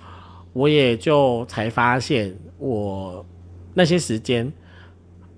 [0.55, 3.23] 我也就才发现我
[3.75, 4.51] 那些时间，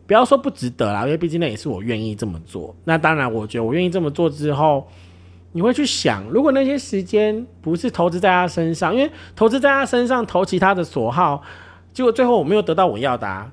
[0.07, 2.73] 不要说不值得啦，因为毕竟那也是我愿意这么做。
[2.85, 4.87] 那当然，我觉得我愿意这么做之后，
[5.51, 11.43] 你会去想，如果那些时间不是投资在他身上，因为投资在他身上投其他的所好，
[11.93, 13.51] 结果最后我没有得到我要的。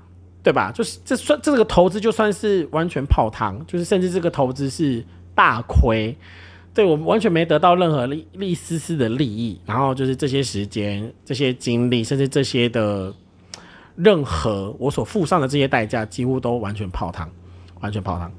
[0.47, 0.71] 对吧？
[0.71, 5.03] 就是这算这个投资就算是完全泡汤，就是甚至这个投资是
[5.35, 6.15] 大亏，
[6.73, 9.59] 对我完全没得到任何利利丝丝的利益。
[9.65, 13.13] 然后就是这些时间、这些精力，甚至这些的
[13.97, 17.29] 任何我所付上的这些代价，几乎都完全泡汤，
[17.81, 18.31] 完全泡汤。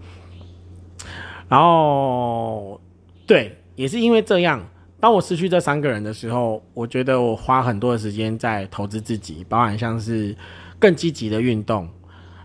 [1.46, 2.80] 然后
[3.26, 4.66] 对，也是因为这样，
[4.98, 10.34] 当我失去这三个人的时候，我觉得我花很多的时间在投资自己，包含像是
[10.78, 11.86] 更积极的运动。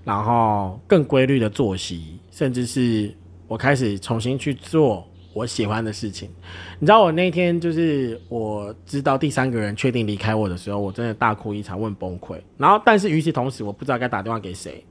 [0.04, 3.14] 然后更规律的作息，甚至是
[3.48, 6.30] 我开始重新去做我喜欢的事情。
[6.80, 12.38] 你知道，我那天就是我知道第三个人确定离开我的时候，我真的大哭一场，问崩溃。
[12.58, 14.84] 然后，但是与此同时，我不知道该打电话给谁。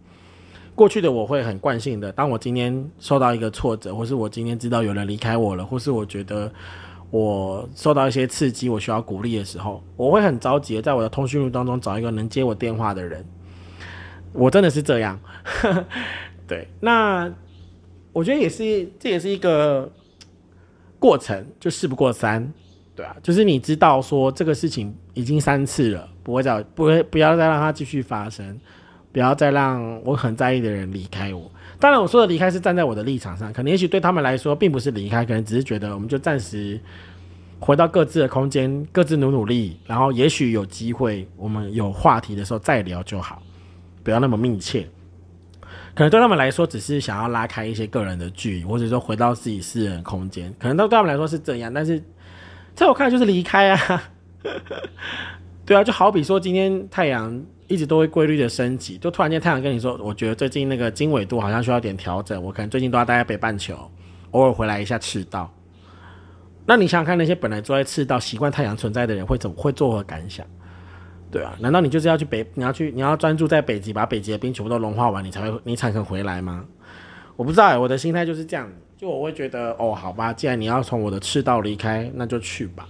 [0.74, 6.50] 过去的我会很惯性的，当我今天受到一个挫折，或是我今天知道有人离开我了，或是我觉得
[7.10, 13.22] 我受到一些刺激，我需要鼓励的时候，我会很着急的在我的通讯录当中找一个能接我电话的人。
[14.32, 15.18] 我真的是这样，
[16.48, 17.30] 对，那
[18.12, 19.90] 我觉得也是，这也是一个
[20.98, 22.52] 过程，就事不过三，
[22.94, 28.58] 对啊，就是你知道说这个事情已经三次了，不会再不会不要再让它继续发生，
[29.12, 31.50] 不要再让我很在意的人离开我。
[31.78, 36.78] 当然，我说的离开是站在我的立场上，可能也许对他们来说并不是离开，可能只是觉得我们就暂时
[37.58, 43.42] 回到各自的空间，各自努努力，然后也许有机会我们有话题的时候再聊就好。
[44.02, 44.88] 不要那么密切，
[45.94, 51.72] 可能对他们来说只是想要拉开一些个人的距离，或者说回到自己私人空间，可能都对他们来说是这样。
[51.72, 52.02] 但是
[52.74, 54.02] 在我看来，就是离开啊，
[55.64, 63.76] 对啊，就好比说今天太阳一直都会规律的升起，就突然间太阳跟你说，我觉得最近那个经纬度好像需要点调整，我可能最近都要待在北半球，
[64.32, 65.52] 偶尔回来一下赤道。
[66.64, 70.46] 那你想想看，那些本来住在赤道、习惯太阳存在的人会怎么会作何感想？
[71.32, 72.46] 对啊，难道你就是要去北？
[72.52, 76.66] 你要去，你要专注在北极，把北极的冰全部都融化完，你才会你才肯回来吗？
[77.36, 82.86] 我不知道，我的心态就是这样，就我会觉得，哦，好吧，既然你要从我的赤道离开，那就去吧，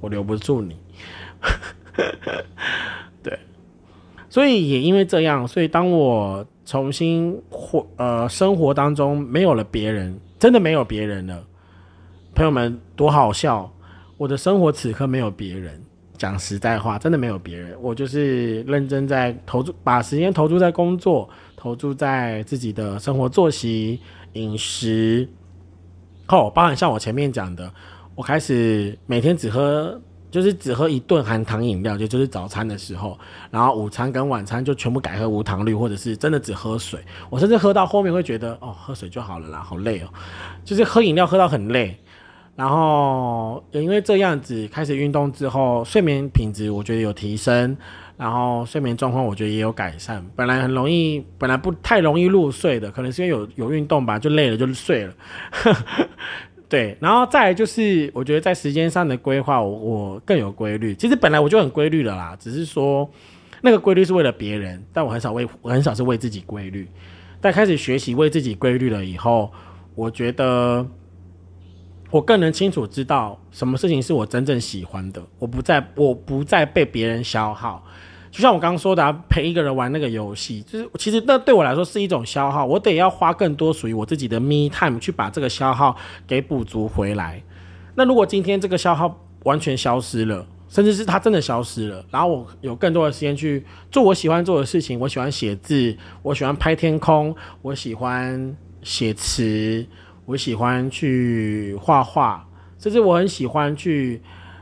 [0.00, 0.76] 我留不住你。
[3.24, 3.36] 对，
[4.28, 11.44] 所以也因为这样，所以当我重新活，呃，生活当中没有了别人，真的没有别人了，
[12.36, 13.68] 朋友们多好笑，
[14.16, 15.82] 我的生活此刻没有别人。
[16.20, 23.98] 讲实在话，真的没有别人，我就是认真在投注，把时间投注在工作，投注在自己的生活作息、
[24.34, 25.26] 饮食，
[26.26, 27.72] 后，包含像我前面讲的，
[28.14, 29.98] 我开始每天只喝，
[30.30, 33.18] 就是只喝一顿含糖饮料，就就是早餐的时候，
[33.50, 37.00] 然后午餐跟晚餐就全部改喝无糖绿，或者是真的只喝水。
[37.30, 40.08] 我甚至喝到后面会觉得，哦，喝水就好了啦，好累哦，
[40.66, 41.98] 就是喝饮料喝到很累。
[42.60, 47.74] 然后也因为这样子开始运动之后，睡眠品质我觉得有提升，
[48.18, 50.22] 然后睡眠状况我觉得也有改善。
[50.36, 55.14] 本来很容易，本来不太容易入睡的，可能是因为有有运动吧，就累了就睡了。
[56.68, 60.94] 对，然后再来就是我觉得在时间上的规划，我我更有规律。
[60.94, 63.10] 其实本来我就很规律了啦，只是说
[63.62, 66.86] 那个规律是为了别人，但我很少为我很少是为自己规律。
[67.40, 69.50] 但开始学习为自己规律了以后，
[69.94, 70.86] 我觉得。
[72.10, 77.82] 我更能清楚知道什么事情是我真正喜欢的，我不再我不再被别人消耗。
[78.32, 85.96] 就像我刚刚说的，陪一个人玩那个游戏，就是其实那对我来说是一种消耗，我得要花更多属于我自己的 me time 去把这个消耗
[86.26, 87.42] 给补足回来。
[87.96, 99.84] 那如果今天这个消耗完全消失了，甚至是它真的消失了，然后我有更多的时间去做我喜欢做的事情，我喜欢写字，我喜欢拍天空，我喜欢写词。
[100.26, 102.46] 我喜欢去画画，
[102.78, 104.20] 甚至我很喜欢去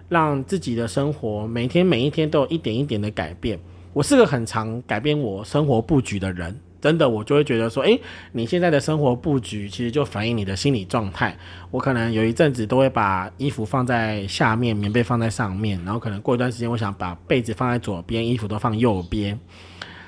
[0.09, 3.59] 让自己的生活每天每一天都有一点一点的改变。
[3.93, 8.01] 我是个很常改变我生活布局的人，真的，我就会觉得说，诶，
[8.33, 11.37] 你现在的生活布局其实就反映你的心理状态。
[11.71, 19.39] 我可能有一阵子都会把衣服放在下面，棉被放在上面，然后可能过一段时间，我想把被子放在左边，衣服都放右边，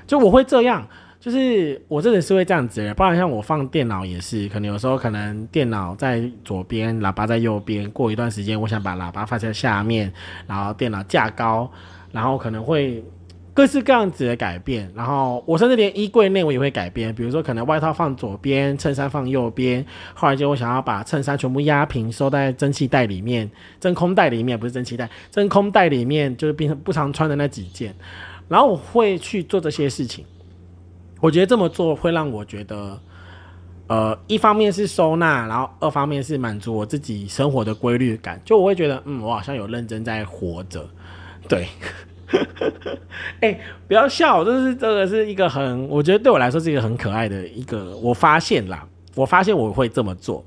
[0.07, 0.87] 就我会这样。
[1.21, 7.89] 就是我真的是会这样子的，不然像我放电脑也是，可能有时候可能电脑在左边，喇叭在右边。
[7.91, 10.11] 过一段时间，我想把喇叭放在下面，
[10.47, 11.71] 然后电脑架高，
[12.11, 13.05] 然后可能会
[13.53, 14.91] 各式各样子的改变。
[14.95, 19.85] 然后我甚至连衣柜内我也会改变，比如说可能外套放左边，衬衫放右边。
[20.15, 27.95] 后来就我想要把衬衫全部压平，收在蒸汽袋里面，真空袋里面不是蒸汽袋，真空袋里面就是变成不常穿的那几件。
[28.49, 30.25] 然后我会去做这些事情。
[31.21, 32.99] 我觉得这么做会让我觉得，
[33.89, 38.41] 呃，一方面是收纳，然后二方面是满足我自己生活的规律感。
[38.45, 40.89] 就我会觉得，嗯，我好像有认真在活着。
[41.47, 41.69] 对，
[43.41, 47.97] 哎，不要笑，这是这个是一个很，我觉得对我来说是一个很可爱的一个。
[47.99, 50.45] 我发现啦，我发现我会这么做，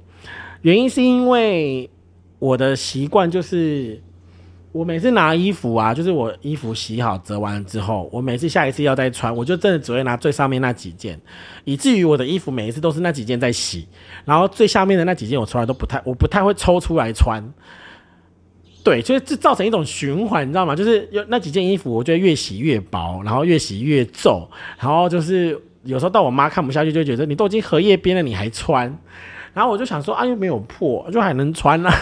[0.61, 1.89] 原因是因为
[2.39, 4.01] 我的习惯就是。
[4.73, 11.17] 我每次拿衣服啊，就是我衣服洗好折完之后，我每次下一次要再穿，我就真的只会拿最上面那几件，
[11.63, 13.87] 以至于我的衣服每一次都是那几件在洗，
[14.25, 17.53] 然后最下面的那几件我从来都不太，我不太会抽出来穿。
[18.83, 20.75] 对，就是这造成一种循环，你知道吗？
[20.75, 28.97] 就是有那几件衣服，我觉得越洗越薄，然后越洗越皱，然后就是有时候到我妈看不下去，就觉得你都已经荷叶边了，你还穿，
[29.53, 31.93] 然后我就想说啊，又没有破，就还能穿啊。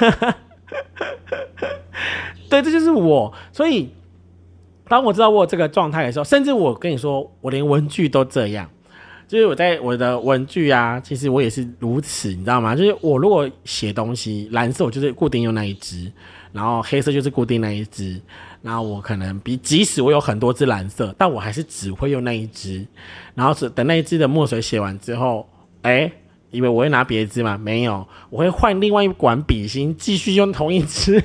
[2.51, 3.33] 对，这就是我。
[3.53, 3.89] 所以，
[4.89, 8.69] 当我知道我有这个状态的时候，甚至我跟你说，我连文具都这样。
[9.25, 12.75] 就是我在我的文具啊，其实我也是如此，你知道吗？
[12.75, 16.11] 就是我如果写东西，蓝色我就是固定用那一支，
[16.51, 18.21] 然后黑色就是固定那一支。
[18.61, 22.85] 然后我可能比即使我有很多支蓝色，但我还是只会用那一支。
[23.33, 25.47] 然后是等那一支的墨水写完之后，
[25.83, 26.11] 哎。
[26.51, 27.57] 因为我会拿别支吗？
[27.57, 31.23] 没有，我会换另外一管笔芯，继续用同一支。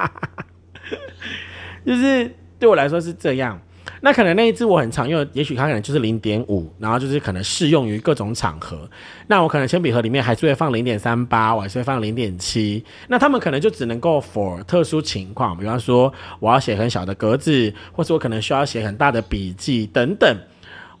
[1.86, 3.60] 就是对我来说是这样。
[4.02, 8.88] 那可能那一支我很常用，也许它可能就是零点五，然后就是可能适用于各种场合。
[9.26, 12.82] 那我可能铅笔盒里面还是会放零点三八，我还是会放零点七。
[13.08, 20.34] 那他们可能就只能够 for 特殊情况，比方说我要写很小的格子，或是我可能需要写很大的笔记等等。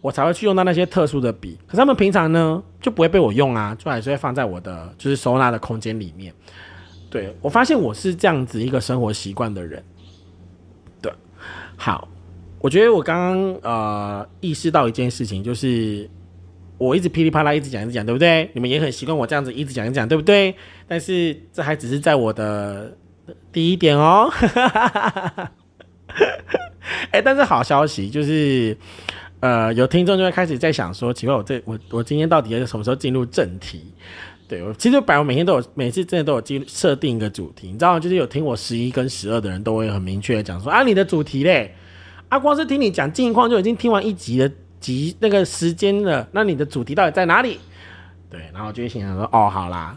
[0.02, 6.32] 我才会去用到那些特殊的笔，可是他们平常呢就不会被我用啊，就还是会放在我的就是收纳的空间里面。
[7.10, 9.82] 对我发现我是这样子一个生活习惯的人。
[11.02, 11.12] 对，
[11.76, 12.08] 好，
[12.60, 16.08] 我觉得我刚刚呃意识到一件事情，就是
[16.78, 18.48] 我一直噼里啪啦一直讲一直讲，对不对？
[18.54, 20.54] 你们也很习惯我这样子一直讲一讲，对不对？
[20.86, 22.96] 但是这还只是在我的
[23.52, 24.30] 第一点哦。
[27.10, 28.76] 哎，但是好消息就是。
[29.40, 33.94] 呃，有听众就会开始在想说，奇怪，我这我我今天到底要什么时候进入正题？
[34.50, 38.00] 对其实本来我每天都有，每次真的都有进设定一个主题，你知道？
[38.00, 41.72] 就是有听我十一跟十二的人都会很明确的讲说，啊，你的主题嘞，
[42.28, 47.60] 啊，光是听你讲近况就已经听完一集的集那个时间了，那你的主题到底在哪里？
[48.28, 49.96] 对，然后就会心想说，哦，好啦，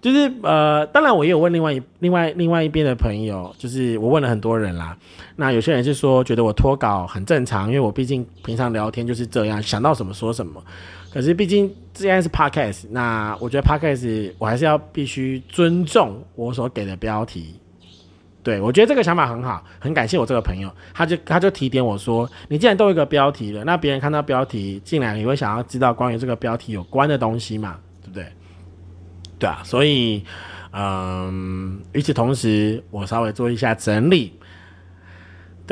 [0.00, 4.96] 就是呃，当然我也有问另外一另外另外一边的朋友，就是我问了很多人啦。
[5.34, 10.62] 那有些人是说觉得我脱稿很正常，因为我毕竟平常聊天就是这样，想到什么说什么。
[11.12, 17.54] 可是毕竟既然是 podcast，那我觉得 podcast 我还是要必须尊重我所给的标题。
[18.42, 27.78] 对我觉得这个想法很好，很感谢我这个朋友，他就他就提点我说，你既然都有一个标题了，那别人看到标题进来，你会想要知道关于这个标题有关的东西嘛？
[28.02, 28.26] 对不对？
[29.38, 30.24] 对啊，所以，
[30.72, 34.32] 嗯，与此同时，我稍微做一下整理。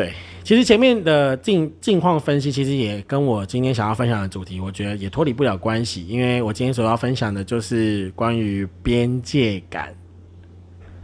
[0.01, 9.95] 对，其实前面的近近况分析，其实也跟我今天想要分享的主题，我觉得也脱离不了关系，因为我今天所要分享的就是关于边界感。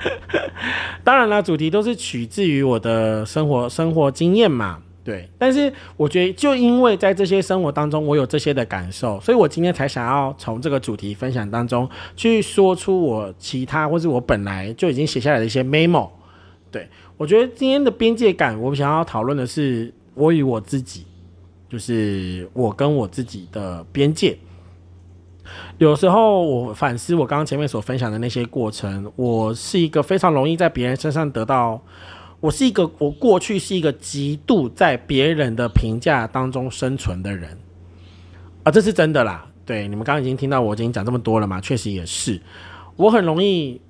[1.04, 4.78] 当然了，主题都是取自于我的生活生活经验嘛。
[5.04, 11.86] 对，但是我觉得，就因为在这些生活当中，我有这些的感受，所以我今天才想要从这个主题分享当中
[12.16, 16.08] 去说出我其他或是我本来就已经写下来的一些 memo。
[16.68, 21.04] 对我觉得今天的边界感，我想要讨论的是我与我自己，
[21.68, 24.36] 就是我跟我自己的边界。
[25.78, 31.80] 有时候我反思我刚刚前面所分享的那些过程，我是一个非常容易在别人身上得到。
[32.40, 37.56] 我是一个，我过去是一个极度在别人的评价当中生存的人，
[38.62, 39.46] 啊，这是真的啦。
[39.64, 42.38] 对，你们刚刚已经听到我已经讲这么多了嘛，确实也是。
[42.96, 43.80] 我很容易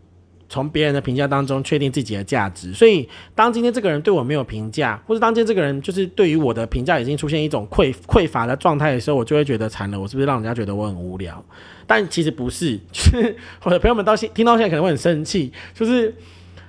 [0.49, 11.45] 从别人的评价当中确定自己的价值，所以当今天这个人对我没有评价，或者当今天这个人就是对于我的评价已经出现一种匮匮乏的状态的时候，我就会觉得惨了，我是不是让人家觉得我很无聊？
[11.87, 16.15] 但其实不是，就是我的朋友们到现听到现在可能会很生气，就是。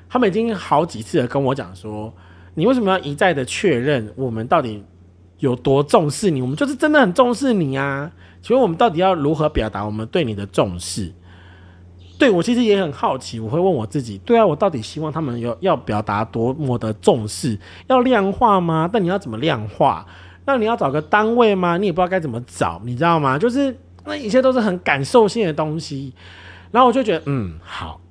[0.10, 2.14] 他们已经好几次的跟我讲说，
[2.54, 4.82] 你为什么要一再的确认我们到底
[5.40, 6.42] 有多重视你？
[6.42, 8.10] 我们就是真的很重视你啊！
[8.42, 11.12] 请问我们到底要如何表达我们对你的重视？
[12.18, 17.60] 对我其实也很好奇，我会问我自己：对啊，我到底希望他们有要表达多么的重视？
[17.88, 18.90] 要量化吗？
[18.92, 20.06] 但你要怎么量化？
[20.46, 21.78] 那你要找个单位吗？
[21.78, 23.38] 你也不知道该怎么找，你知道吗？
[23.38, 26.14] 就是那一切都是很感受性的东西。
[26.72, 28.02] 然后我就觉得，嗯，好。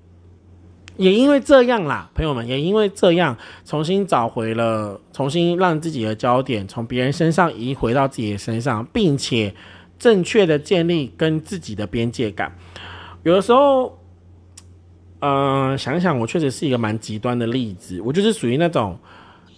[0.98, 3.36] 也因为这样啦，朋友们，也因为这样，
[3.66, 9.54] 重新找回了，重新让自己的焦点从别人身上移回到自己的身上，并且
[9.98, 12.56] 正确的建立跟自己的边界感。
[13.26, 13.98] 有的时候，
[15.18, 18.96] 嗯，想想我确实是一个蛮极端的例子，我就是属于那种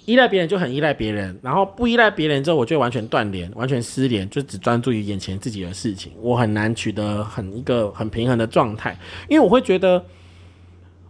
[0.06, 8.98] 依赖别人就很依赖别人，然后不依赖别人之后，我就完全断联，完全失联，就只专注于眼前自己的事情，我很难取得很一个很平衡的状态，
[9.28, 10.02] 因为我会觉得。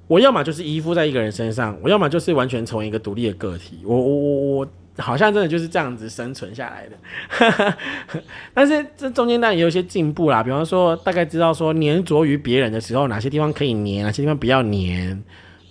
[0.09, 3.81] 我要么就是依附在一个人身上，我要么就是完全成为一个独立的个体。
[3.85, 4.69] 我我我我
[4.99, 7.77] 好像真的就是这样子生存下来的。
[8.53, 15.23] 但是这中间当然也有一些进步啦，比方说大概知道说粘着于别人的时候，哪些地方可以粘，哪些地方不要粘。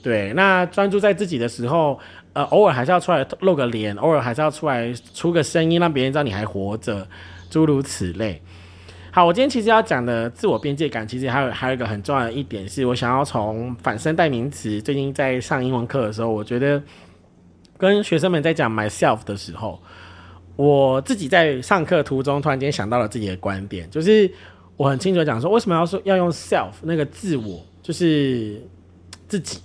[0.02, 2.00] 对，那专注在自己的时候，
[2.34, 7.06] 呃，偶尔还是要出来露个脸，偶尔还是要出来出个声音，让别人知道你还活着，
[7.50, 8.42] 诸如此类。
[9.12, 14.80] 好，我今天其实要讲的自我边界感，其实还有还有一个很重要的一点，是我想要从反身代名词。
[14.80, 16.82] 最近在上英文课的时候，我觉得
[17.78, 19.80] 跟学生们在讲 myself 的时候，
[20.56, 24.30] 我自己在上课途中突然间想到了自己的观点，就是
[24.76, 28.62] 我很清楚讲说，为什么要说要用 self 那个自我，就是
[29.28, 29.60] 自己，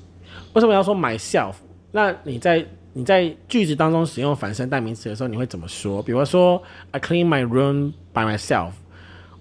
[0.53, 1.55] 为什么要说 myself？
[1.91, 6.03] 那你在你在句子当中使用反身代名词的时候，你会怎么说？
[6.03, 8.73] 比如说，I clean my room by myself。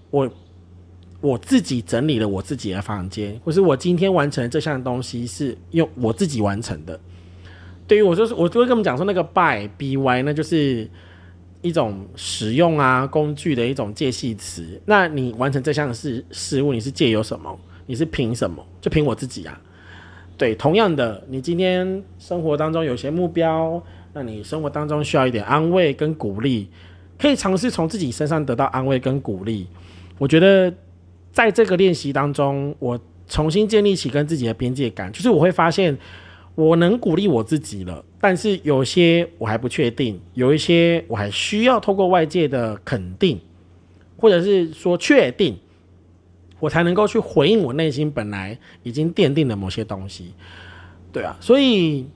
[0.09, 0.29] 我
[1.21, 6.99] 我自己整理了我自己的房间，或是我今天完成这项东西是用我自己完成的。
[7.91, 10.89] 对于我就是我就会跟他们讲说，那个 by by 那就是
[11.61, 14.81] 一种使用啊工具的一种介系词。
[14.85, 17.59] 那你完成这项事事物，你是借由什么？
[17.87, 18.65] 你是凭什么？
[18.79, 19.59] 就凭我自己啊。
[20.37, 23.83] 对，同样的，你今天生活当中有些目标，
[24.13, 26.69] 那你生活当中需要一点安慰跟鼓励，
[27.19, 29.67] 可以尝试从自己身上得到安慰跟鼓励。
[30.17, 30.73] 我觉得
[31.33, 35.97] 在这个练习当中，我重新建立起跟自己的边界感，就是我会发现
[36.55, 43.39] 我能鼓励我自己了，但是有些我还不确定，有一些我还需要透过外界的肯定，
[44.17, 45.57] 或者是说确定，
[46.59, 50.33] 我才能够去回应我内心本来已经奠定的某些东西。
[51.11, 52.07] 对啊，所以。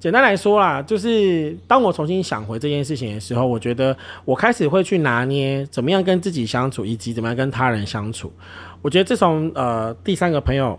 [0.00, 3.96] 简单来说啦，就是当我重新想回这件事情的时候，我觉得
[4.26, 8.30] 我开始会去拿捏怎么样跟自己相处，以及怎么样跟他人相处。
[8.82, 10.78] 我觉得自从呃第三个朋友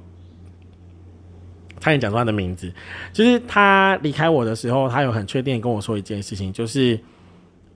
[1.79, 2.71] 差点讲出他的名字，
[3.13, 6.99] 就是他离开我的时候，他有很确定跟我说一件事情，就是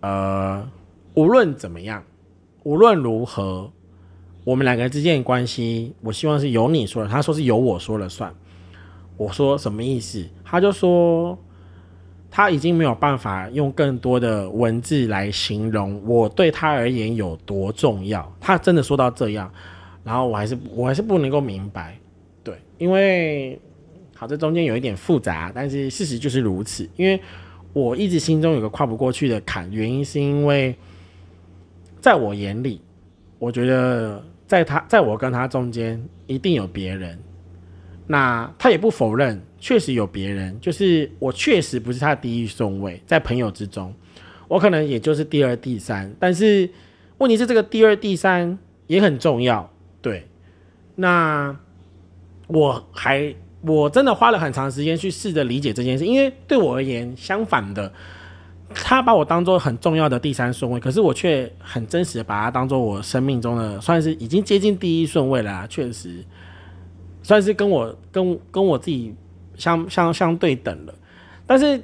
[0.01, 0.67] 呃
[1.13, 2.03] 无论怎么样，
[2.63, 3.71] 无论如何，
[4.43, 8.33] 我们两个之间的关系，我希望是由你说了，他说是由我说了算。
[9.17, 10.25] 我说什么意思？
[10.45, 11.37] 他就说
[12.31, 18.33] 他已经没有办法用更多的文字来形容我对他而言有多重要。
[18.39, 19.51] 他真的说到这样，
[20.05, 21.99] 然后我还是我还是不能够明白，
[22.43, 23.59] 对，因为
[24.19, 26.87] 好这中间有一点复杂，但是事实就是如此。
[26.95, 27.19] 因为
[27.73, 30.75] 我一直心中有个跨不过去的坎，原因是因为
[31.99, 32.81] 在我眼里，
[33.39, 34.23] 我觉得。
[34.49, 37.19] 在他在我跟他中间一定有别人，
[38.07, 43.93] 那他也不否认，确实有别人，就是我确实不是他第一顺位，在朋友之中，
[44.47, 46.67] 我可能也就是第二、第三，但是
[47.19, 48.57] 问题是这个第二、第三
[48.87, 50.25] 也很重要，对，
[50.95, 51.55] 那
[52.47, 53.31] 我还
[53.61, 57.91] 我真的花了很长时间去试着理解这件事，因为对我而言，相反的。
[58.71, 65.65] 他把我当做很重要的第三顺位，可是我却很真实的把他当做我生命中的，算是已经接近第一顺位了。
[65.67, 66.23] 确实，
[67.23, 69.11] 算是跟我跟跟我自己
[69.55, 70.93] 相相相对等了。
[71.47, 71.81] 但是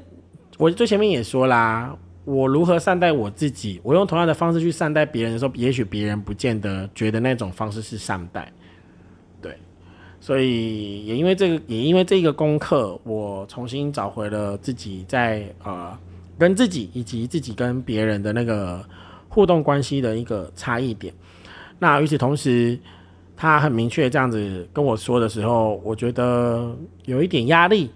[0.59, 1.91] 我最前面也说啦，
[2.23, 8.53] 我如何善待我自己，我用同样的方式去善待别人的时候，也许别人不见得觉得那种方式是善待。
[10.25, 15.95] 所以也因为这个，也因为这个功课，我重新找回了自己在呃。
[16.37, 18.83] 跟自己以及自己跟别人的那个
[19.29, 21.13] 互动关系的一个差异点。
[21.79, 22.77] 那与此同时，
[23.37, 27.89] 他很明确这样子跟我说的时候，我觉得有一点压力。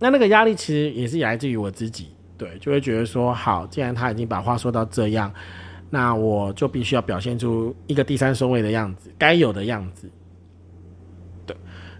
[0.00, 5.32] 那那个压力其实也是来自于我自己，对，就会觉得说，好，既然他已经把话说到这样，
[5.88, 10.10] 那我就必须要表现出一个第三顺位的样子，该有的样子。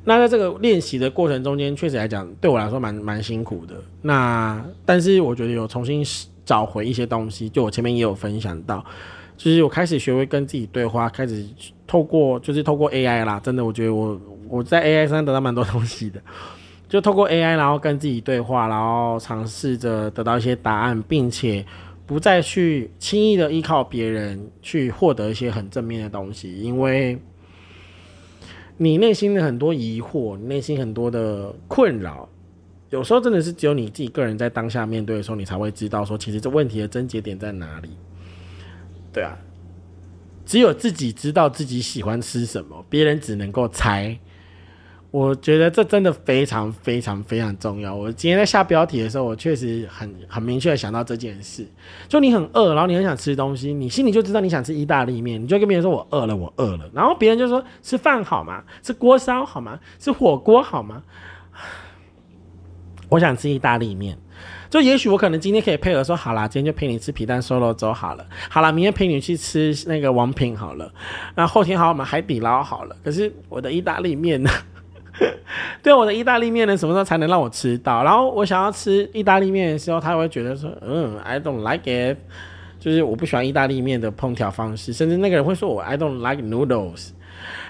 [0.09, 3.75] 那在这个练习的过程中间，确实来讲，对我来说蛮蛮辛苦的。
[4.03, 6.01] 那但是我觉得有重新
[6.45, 8.85] 找回一些东西，就我前面也有分享到，
[9.37, 11.45] 就是我开始学会跟自己对话，开始
[11.89, 16.21] 透过就是透过 AI 啦，真的我觉得我我在 AI 上得到蛮多东西的，
[16.89, 21.67] 就透过 AI，然后跟自己对话，然后尝试着得到一些答案，并且
[22.07, 27.19] 不再去轻易的依靠别人去获得一些很正面的东西，因为。
[28.79, 32.29] 你内心的很多疑惑，内心很多的困扰，
[32.91, 37.89] 有时候真的是只有你自己个人在当下面对的时候，你才会知道说，其实这问题的症结点在哪里。
[39.13, 39.39] 对啊，
[40.45, 44.19] 只有自己知道自己喜欢吃什么，别人只能够猜。
[45.17, 47.95] 我觉得这真的非常非常非常重要。
[47.95, 51.67] 我今天在下标题的时候，我确实很很明确的想到这件事。
[52.07, 58.63] 就你很饿，然后你很想吃东西，你心里就知道你想吃意大利面，你就跟别人说：“我饿了，我饿了。”然后别人就说：“吃饭好吗？
[58.83, 59.81] 吃锅烧好吗？
[59.99, 61.03] 吃火锅好吗？”
[63.09, 64.19] 我想吃意大利面。
[64.69, 70.93] 就也许我可能今天可以配合说：“好啦，今天就陪你吃皮蛋瘦肉粥好了。”好啦，明天陪你去吃那个王品好了。
[71.35, 72.95] 那后天好，我们海底捞好了。
[73.03, 74.51] 可是我的意大利面呢？
[75.83, 78.05] 对我的意大利面呢，什么时候才能让我吃到？
[78.05, 82.19] 然后我想要吃意大利面的时候，他会觉得说，嗯，I don't like it，
[82.79, 87.11] 就是我不喜欢意大利面的烹调方式，甚至那个人会说我 I don't like noodles，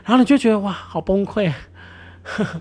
[0.05, 1.53] 然后你就觉得哇，好崩溃，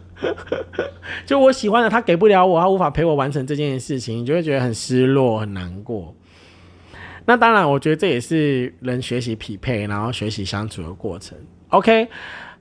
[1.26, 6.16] 就我喜欢的他给不了我，他无法陪我完成这件事情，你就会觉得很失落、很难过。
[7.26, 11.36] 那当然，我觉得这也是人学习匹配，然后学习相处的过程。
[11.70, 12.08] OK。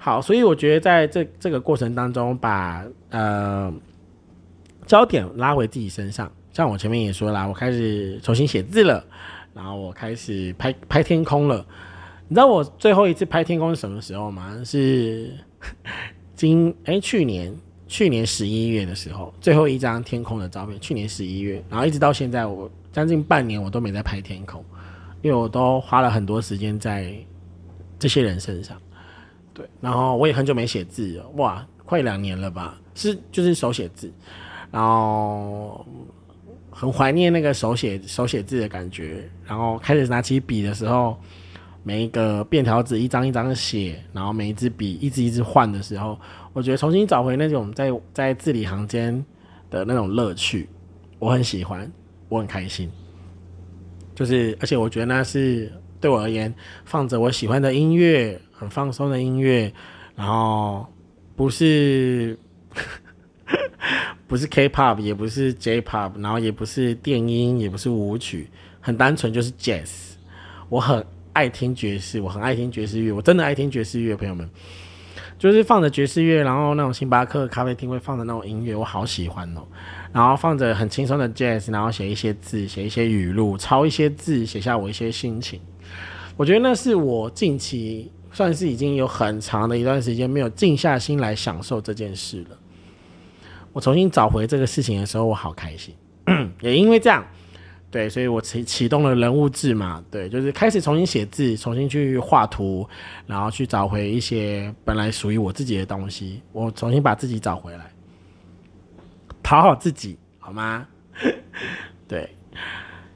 [0.04, 3.72] 好，所以我觉得在这这个过程当中，把呃
[4.84, 6.30] 焦点拉回自己身上。
[6.52, 9.02] 像我前面也说了，我开始重新写字了，
[9.54, 11.66] 然后我开始拍拍天空了。
[12.28, 14.60] 你知道我最后一次拍天空是什么时候吗？
[14.62, 15.32] 是
[16.34, 17.56] 今哎去年
[17.88, 20.78] 去年十一月的时候，最后一张天空的照片。
[20.78, 24.62] 去年十一月，然后一直到现在，我将近半年我都没在拍天空，
[25.22, 27.10] 因为我都花了很多时间在
[27.98, 28.76] 这些人身上。
[29.54, 32.76] 对，然后我也很久没写字了，哇，快两年了吧？
[32.96, 34.12] 是就是手写字，
[34.70, 35.86] 然后
[36.70, 39.28] 很怀念那个手写手写字的感觉。
[39.46, 41.16] 然后开始拿起笔的时候，
[41.84, 46.18] 每一个便条纸一张一张的写，然后每一支笔一支一支换的时候，
[46.52, 49.24] 我觉得重新找回那种在在字里行间
[49.70, 50.68] 的那种乐趣，
[51.20, 51.88] 我很喜欢，
[52.28, 52.90] 我很开心。
[54.16, 56.52] 就是而且我觉得那是对我而言，
[56.84, 58.40] 放着我喜欢的音乐。
[58.56, 59.72] 很放松的音乐，
[60.14, 60.86] 然后
[61.34, 62.38] 不是
[64.26, 68.48] 不是 K-pop，也不是 J-pop，然后也不是电音，也不是舞曲，
[68.80, 70.12] 很单纯就是 Jazz。
[70.68, 74.48] 我很爱听爵士，我很爱听爵士乐，我真的爱听爵士乐，朋友们，
[75.38, 79.62] 就是放着爵士乐，然后那种星巴克咖啡厅会放的那种音乐，我好喜欢哦。
[80.12, 85.60] 然后放着很轻松的 Jazz，然后写一些字，写一些语录，抄一些字，写下我一些心情。
[86.36, 88.10] 我觉得那是我近期。
[88.34, 92.58] 算是已经有很长的一段时间没有静下心来享受这件事了。
[93.72, 95.94] 我重新找回这个事情的时候，我好开心。
[96.60, 97.24] 也因为这样，
[97.90, 102.88] 对，所以我启启动了人物志嘛，对，就是开始重新写字，重新去画图，
[103.26, 107.92] 然后去找回一些本来属于我自己的东西，我重新把自己找回来，
[109.42, 110.86] 讨好自己，好吗？
[112.08, 112.28] 对，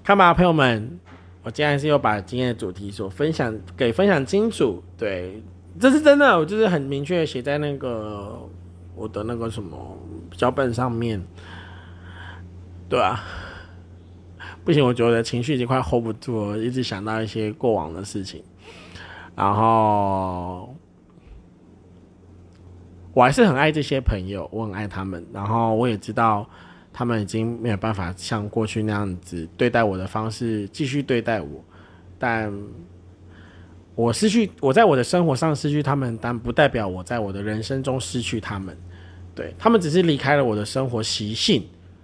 [0.05, 1.01] 看吧，朋友们，
[1.43, 5.43] 我今天还是又把今天的主题所分享给分享清楚，对，
[5.81, 8.39] 这是真的，我就是很明确写在那个
[8.95, 9.97] 我的那个什么
[10.37, 11.23] 脚本上面。
[12.89, 13.23] 对啊，
[14.65, 18.43] 不行，我觉得情绪已经快 hold 不住了，一直想到一些过往的事情，
[19.37, 20.75] 然后
[23.13, 26.49] 我还是很爱这些朋友，我很爱他们，然后我也知道
[26.99, 31.65] 他们已经没有办法像过去那样子对待我的方式继续对待我，
[32.19, 32.53] 但
[33.95, 38.77] 我失去我在我的生活上失去他们，但不代表我在我的人生中失去他们，
[39.33, 41.63] 对他们只是离开了我的生活习性。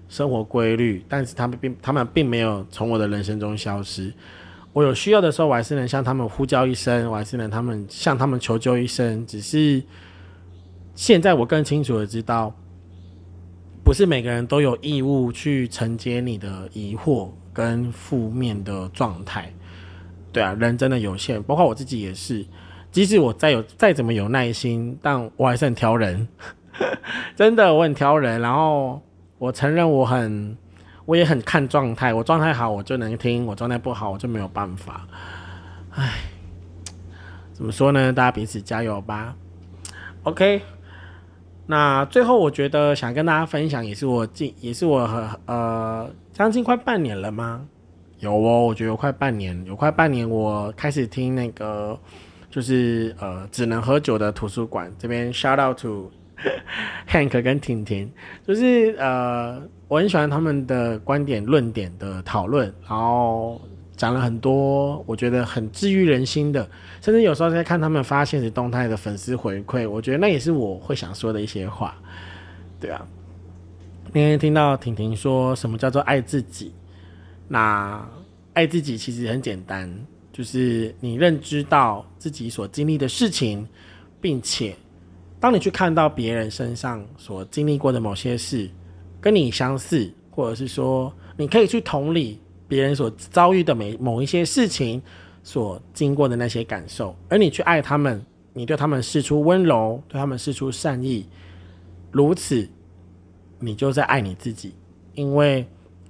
[0.09, 4.13] 生活规律，但是他们并他们并没有从我的人生中消失。
[4.73, 9.27] 我有需要的时候，我还是能向他们呼叫一声，我还是能他们向他们求救一声。
[9.27, 9.83] 只是
[10.95, 12.55] 现在我更清楚的知道，
[13.85, 19.53] 不是每个人都有义务去承接你的疑惑跟负面的状态。
[20.33, 22.45] 对啊，人真的有限，包括我自己也是。
[22.91, 26.27] 即使我再有再怎么有耐心，但我还是很挑人。
[27.37, 29.01] 真的，我很挑人，然后。
[29.37, 30.57] 我承认我很，
[31.05, 32.15] 我也很看状态。
[32.15, 35.07] 我状态好，我就能听；我状态不好，我就没有办法。
[35.91, 36.13] 唉，
[37.53, 38.11] 怎么说呢？
[38.11, 39.37] 大家彼此加油吧。
[40.23, 40.63] OK，
[41.67, 45.01] 那最后我觉得想跟大家分享，也是我近，也是我
[45.47, 47.67] 呃将近快半年了吗？
[48.19, 51.99] 有哦，我觉得有快半年，有快半年，我开始听那个
[52.51, 56.11] 就是呃只能喝酒的图书馆这边 shout out to。
[57.09, 58.11] Hank 跟婷婷，
[58.45, 63.59] 就是呃，我很喜欢他们的观点、论点的讨论，然后
[63.97, 66.69] 讲了很多我觉得很治愈人心的，
[67.01, 71.97] 甚至有时候在看他们发现实动态的粉丝回馈，我觉得那也是我会想说的一些话。
[72.81, 73.07] 对啊，
[74.09, 76.73] 那天听到婷婷说什么叫做爱自己，
[77.49, 78.07] 那
[78.53, 79.89] 爱自己其实很简单，
[80.33, 83.67] 就是你认知到自己所经历的事情，
[84.21, 84.75] 并且。
[85.41, 88.67] 当你去看到别人身上所经历过的某些事，
[89.21, 92.41] 跟你相似，或者是说你可以去同理
[92.75, 95.01] 别人所遭遇的每某一些事情
[95.45, 98.21] 所经过的那些感受，而你去爱他们，
[98.53, 101.25] 你对他们示出温柔，对他们示出善意，
[102.11, 102.69] 如此，
[103.61, 104.75] 你就在爱你自己，
[105.15, 105.65] 因为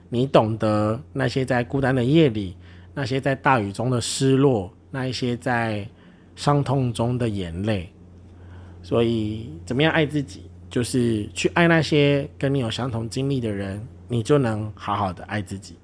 [0.09, 2.57] 你懂得那些在孤单的夜里，
[2.95, 5.87] 那些在大雨中的失落，那一些在
[6.35, 7.93] 伤痛中的眼泪。
[8.83, 15.77] 所以，怎么样爱自己，就是去爱那些跟你有相同经历的人，你就能好好的爱自己。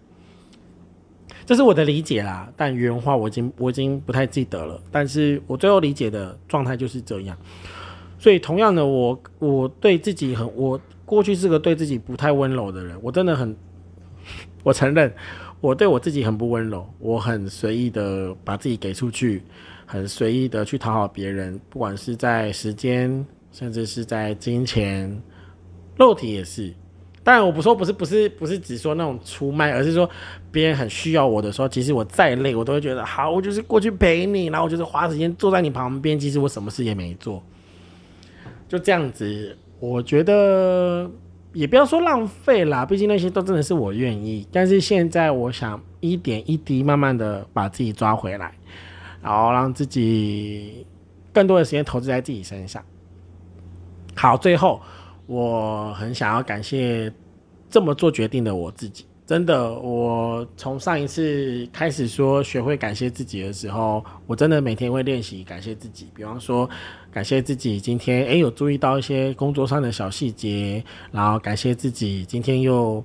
[1.47, 4.81] 这是我的理解啦，但原话我已经我已经不太记得了。
[4.91, 7.37] 但是我最后理解的状态就是这样。
[8.19, 12.99] 所以，同样的，我我对自己很，我过去是个对自己不太温柔的人。
[13.03, 13.57] 我真的很，
[14.63, 15.13] 我承认，
[15.61, 16.87] 我对我自己很不温柔。
[16.99, 19.43] 我很随意的把自己给出去。
[19.87, 25.21] 很随意的去讨好别人，不管是在时间，甚至是在金钱、
[25.97, 26.73] 肉体也是。
[27.23, 30.09] 当然，我不说不是不是不是只说那种出卖，而是说
[30.51, 37.43] 别人很需要我的时候，其实我再累，我都会觉得好，我就是过去陪你，然后我就是花时间坐在你旁边，其实我什么事也没做，
[38.69, 39.57] 就这样子。
[39.79, 41.11] 我觉得
[41.53, 44.47] 也不要说浪费啦，毕竟那些都真的是我愿意。
[44.53, 48.53] 但是现在，我想一点一滴，慢慢的把自己抓回来。
[49.23, 50.87] 然后让自己
[51.31, 52.83] 更多的时间投资在自己身上。
[54.15, 54.81] 好，最后
[55.31, 57.13] 我很想要感谢
[57.69, 59.07] 这么做决定的我自己。
[59.25, 66.09] 真的，我从上一次开始说学会感谢自己的时候，我真的每天会练习感谢自己。
[66.17, 66.69] 比方说，
[67.13, 73.05] 感谢自己今天诶有注意到一些工作上的小细节，然后感谢自己今天又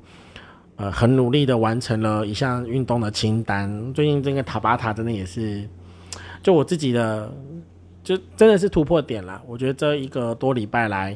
[0.78, 3.94] 呃很努力的完成了一项运动的清单。
[3.94, 5.64] 最近这个塔巴塔真的也是。
[6.42, 7.32] 就我自己的，
[8.04, 9.40] 就真的是突破点了。
[9.48, 11.16] 我觉得这一个多礼拜来，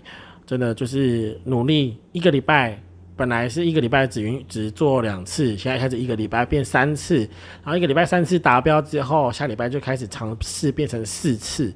[0.50, 1.96] 真的就是努力。
[2.12, 2.82] 一个礼拜
[3.16, 7.18] 本来是一个礼拜只允只做两次，现在开始一个礼拜变三次，
[7.64, 11.72] 然后一个礼拜三次达标之后，下礼拜就开始尝试变成四次，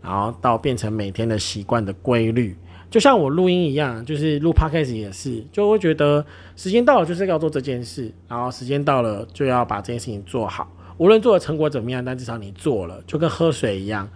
[0.00, 2.56] 然后到变成每天的习惯的规律。
[2.88, 10.70] 就像我录音一样，就是录 podcast 也是，就会觉得时间到了就是要做这件事，然后时间到了就要把这件事情做好。
[10.98, 14.08] 无论做的成果怎么样，但至少你做了，就跟喝水一样，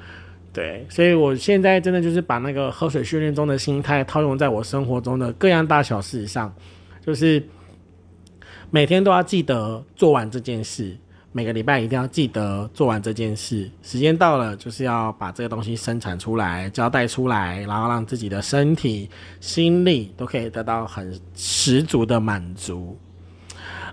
[0.53, 6.53] 对，所以我现在真的就是把那个喝水训练中的心态套用在我生活中的各样大小事上，
[7.05, 7.41] 就是
[8.71, 10.97] 每天都要记得做完这件事，
[11.33, 13.71] 每个礼拜一定要记得做完这件事。
[13.83, 19.09] 时间到了，就是要把这个东西生产出来、交代出来，然后让自己的身体、
[19.41, 22.99] 心力都可以得到很十足的满足。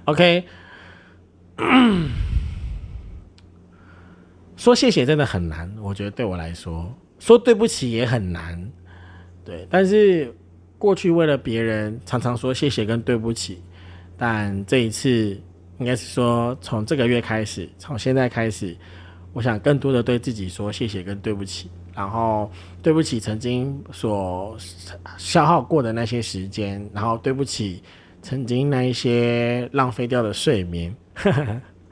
[0.06, 0.44] OK。
[4.58, 6.90] 说谢谢真的很难，我觉得对我来说，
[7.20, 8.72] 说对不起也很难，
[9.44, 9.68] 对。
[9.70, 10.34] 但是
[10.78, 13.62] 过去为了别人，常常说谢谢跟对不起，
[14.18, 15.38] 但这一次
[15.78, 18.76] 应该是说从这个月开始，从现在开始，
[19.34, 22.50] 我想更多的对自己说谢谢跟对不起，然后
[22.82, 24.56] 对不起曾经所
[25.18, 27.84] 消耗过的那些时间，然后对不起
[28.22, 30.96] 曾经那一些浪费掉的睡眠。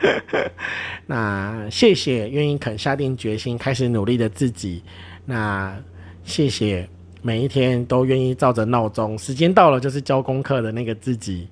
[1.08, 4.84] 那谢谢愿意肯下定决心开始努力的自己。
[5.26, 5.78] 那
[6.24, 6.88] 谢谢
[7.22, 11.48] 每一天都愿意照着闹钟，时间到了就是交功课的那个自己。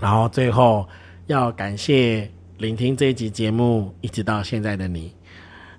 [0.00, 0.88] 然后最后
[1.26, 5.12] 要感谢聆听这一集节目一直到现在的你。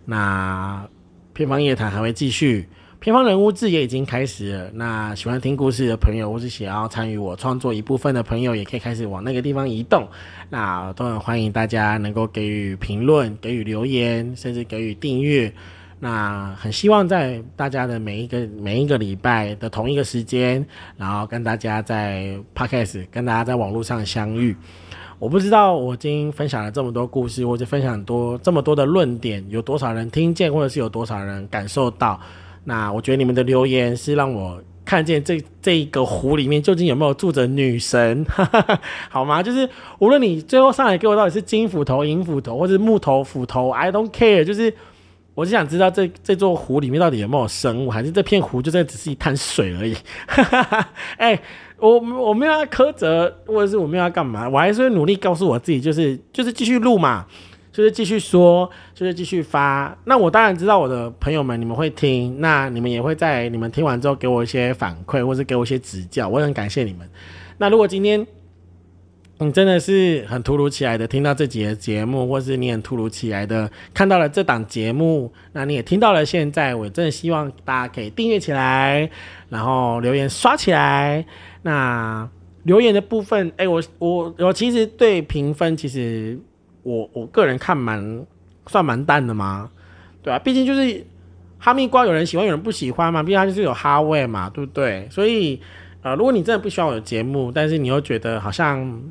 [0.05, 0.87] 那
[1.33, 2.67] 偏方夜谈还会继续。
[3.01, 4.69] 偏方人物志也已经开始了。
[4.73, 10.05] 那喜欢听故事的朋友，或是想要参与我创作一部分的朋友，也可以开始往那个地方移动。
[10.49, 15.49] 那都很欢迎大家能够给予评论、给予留言，甚至给予订阅。
[16.01, 20.65] 那很希望在大家的每一个每一个礼拜的同一个时间，
[20.97, 24.53] 然后跟大家在 Podcast 跟大家在网络上相遇。
[25.19, 32.19] 我不知道我今天分享了这么多故事，或者分享多这么多的论点，有多少人听见，或者是有多少人感受到。
[32.65, 38.25] 那我觉得你们的留言是让我看见这这一个湖里面究竟有没有住着女神，
[39.09, 39.41] 好吗？
[39.41, 44.43] 就是无论你最后上来给我到底是金斧头、银斧头，或是木头斧头，I don't care。
[44.43, 44.73] 就是
[45.35, 49.95] 我就想知道这这座湖里面到底有没有生物，还是这片湖就这只是一滩水而已。
[51.17, 51.39] 哎，
[51.77, 57.25] 我我没有要苛责，或者是我没有要干嘛，我还是会努力告诉我自己，就是就是继续录嘛。
[57.79, 59.97] 就是继续说，就是继续发。
[60.03, 67.09] 那我当然知道我的朋友们你们会听，那你们也会在你们听完之后给我一些反馈，或是给我一些指教，我很感谢你们。
[67.57, 68.27] 那如果今天
[69.37, 79.09] 你真的是很突如其来的听到这节节目，或是你很突如其来的看到了这档节目，那你也听到了现在，我真的希望大家可以订阅起来，
[79.47, 81.25] 然后留言刷起来。
[81.61, 82.29] 那
[82.63, 86.37] 留言的部分，哎，我我我其实对评分其实。
[86.83, 88.25] 我我个人看蛮
[88.67, 89.69] 算蛮淡的嘛，
[90.21, 91.05] 对啊，毕竟就是
[91.57, 95.07] 哈密瓜，有人喜欢，有人不喜欢嘛，毕竟它就是有哈味嘛，对不对？
[95.11, 95.59] 所以
[96.01, 99.01] 呃，如果你真的不喜欢我的节目，但是你又觉得好像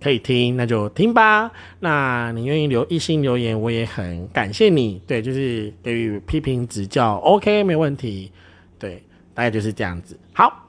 [0.00, 1.50] 可以听，那就听吧。
[1.80, 5.00] 那你愿意留一心留言，我也很感谢你。
[5.06, 8.30] 对，就是给予批评指教，OK，没问题。
[8.78, 9.02] 对，
[9.34, 10.18] 大概就是这样子。
[10.32, 10.65] 好。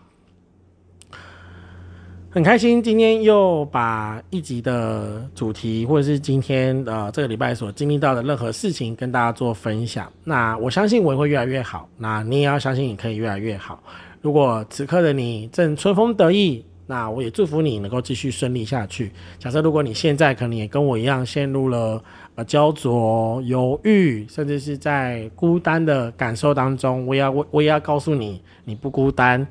[2.37, 10.07] 很开心，今天又把一集的主题，或者是今天呃这个礼拜所经历到的任何事情跟大家做分享。
[10.23, 13.81] 那我相信我也会越来越好，那你也要相信你可以越来越好。
[14.21, 19.11] 如果此刻的你正春风得意，那我也祝福你能够继续顺利下去。
[19.39, 21.99] 假设如果你现在可能也跟我一样陷入了
[22.35, 29.47] 呃焦灼、犹豫，甚至是在孤单的感受当中，我也要我我也要告诉你，你不孤单，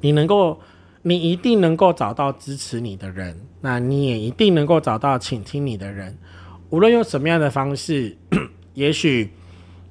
[0.00, 0.58] 你能够。
[1.06, 6.16] 你一定能够找到支持你的人，那你也一定能够找到倾听你的人。
[6.70, 8.16] 无论用什么样的方式，
[8.72, 9.30] 也许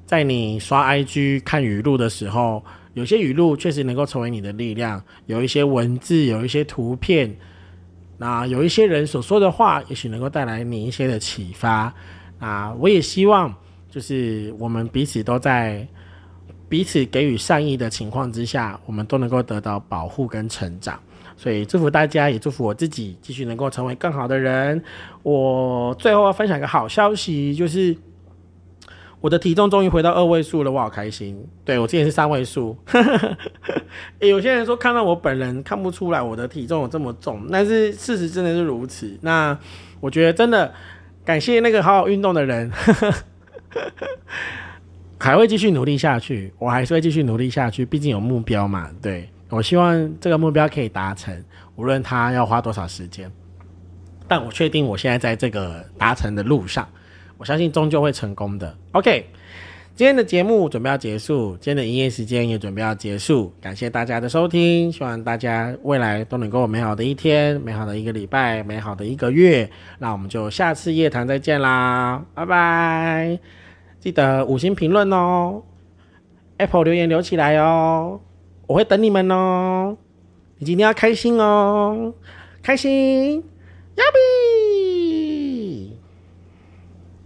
[0.08, 5.00] 在你刷 IG 看语录的时候，有些语录确实能够成为你的力量。
[5.28, 7.38] 有一些文字，有一些图片，
[8.18, 11.94] 那有一些人所说的话，也许能够带来你一些的启发。
[12.40, 13.54] 啊，我也希望
[13.88, 15.88] 就是我们彼此都在。
[16.74, 21.00] 彼此给予善意的情况之下，我们都能够得到保护跟成长。
[21.38, 24.84] 所以祝福大家，也祝福我自己，继续能够成为更好的人。
[25.22, 27.96] 我最后要分享一个好消息，就是
[29.22, 31.48] 我的体重终于回到二位数了，我好开心。
[31.64, 32.76] 对我之前是三位数，
[34.18, 39.16] 有些人说看到我本人看不出来我的体重有这么重，但是事实真的是如此。
[39.22, 39.56] 那
[40.00, 40.74] 我觉得真的
[41.24, 42.72] 感谢那个好好运动的人。
[45.24, 48.90] 还会继续努力下去，我还是会继续努力下去，毕竟有目标嘛。
[49.02, 51.34] 对我希望这个目标可以达成，
[51.78, 53.32] 无论他要花多少时间，
[54.28, 56.86] 但我确定我现在在这个达成的路上，
[57.38, 58.76] 我相信终究会成功的。
[58.92, 59.26] OK，
[59.96, 69.70] 今天的节目准备要结束，今天的营业时间也准备要结束，感谢大家的收听，希望大家未来都能够美好的一天，美好的一个礼拜，美好的一个月。
[70.00, 73.63] 那我们就下次夜谈再见啦，拜拜。
[74.04, 75.64] 记得五星评论哦
[76.58, 78.20] ，Apple 留言留起来哦，
[78.68, 79.96] 我会等你们哦。
[80.58, 82.14] 你今天要开心哦，
[82.62, 83.38] 开心，
[83.96, 84.53] 亚比。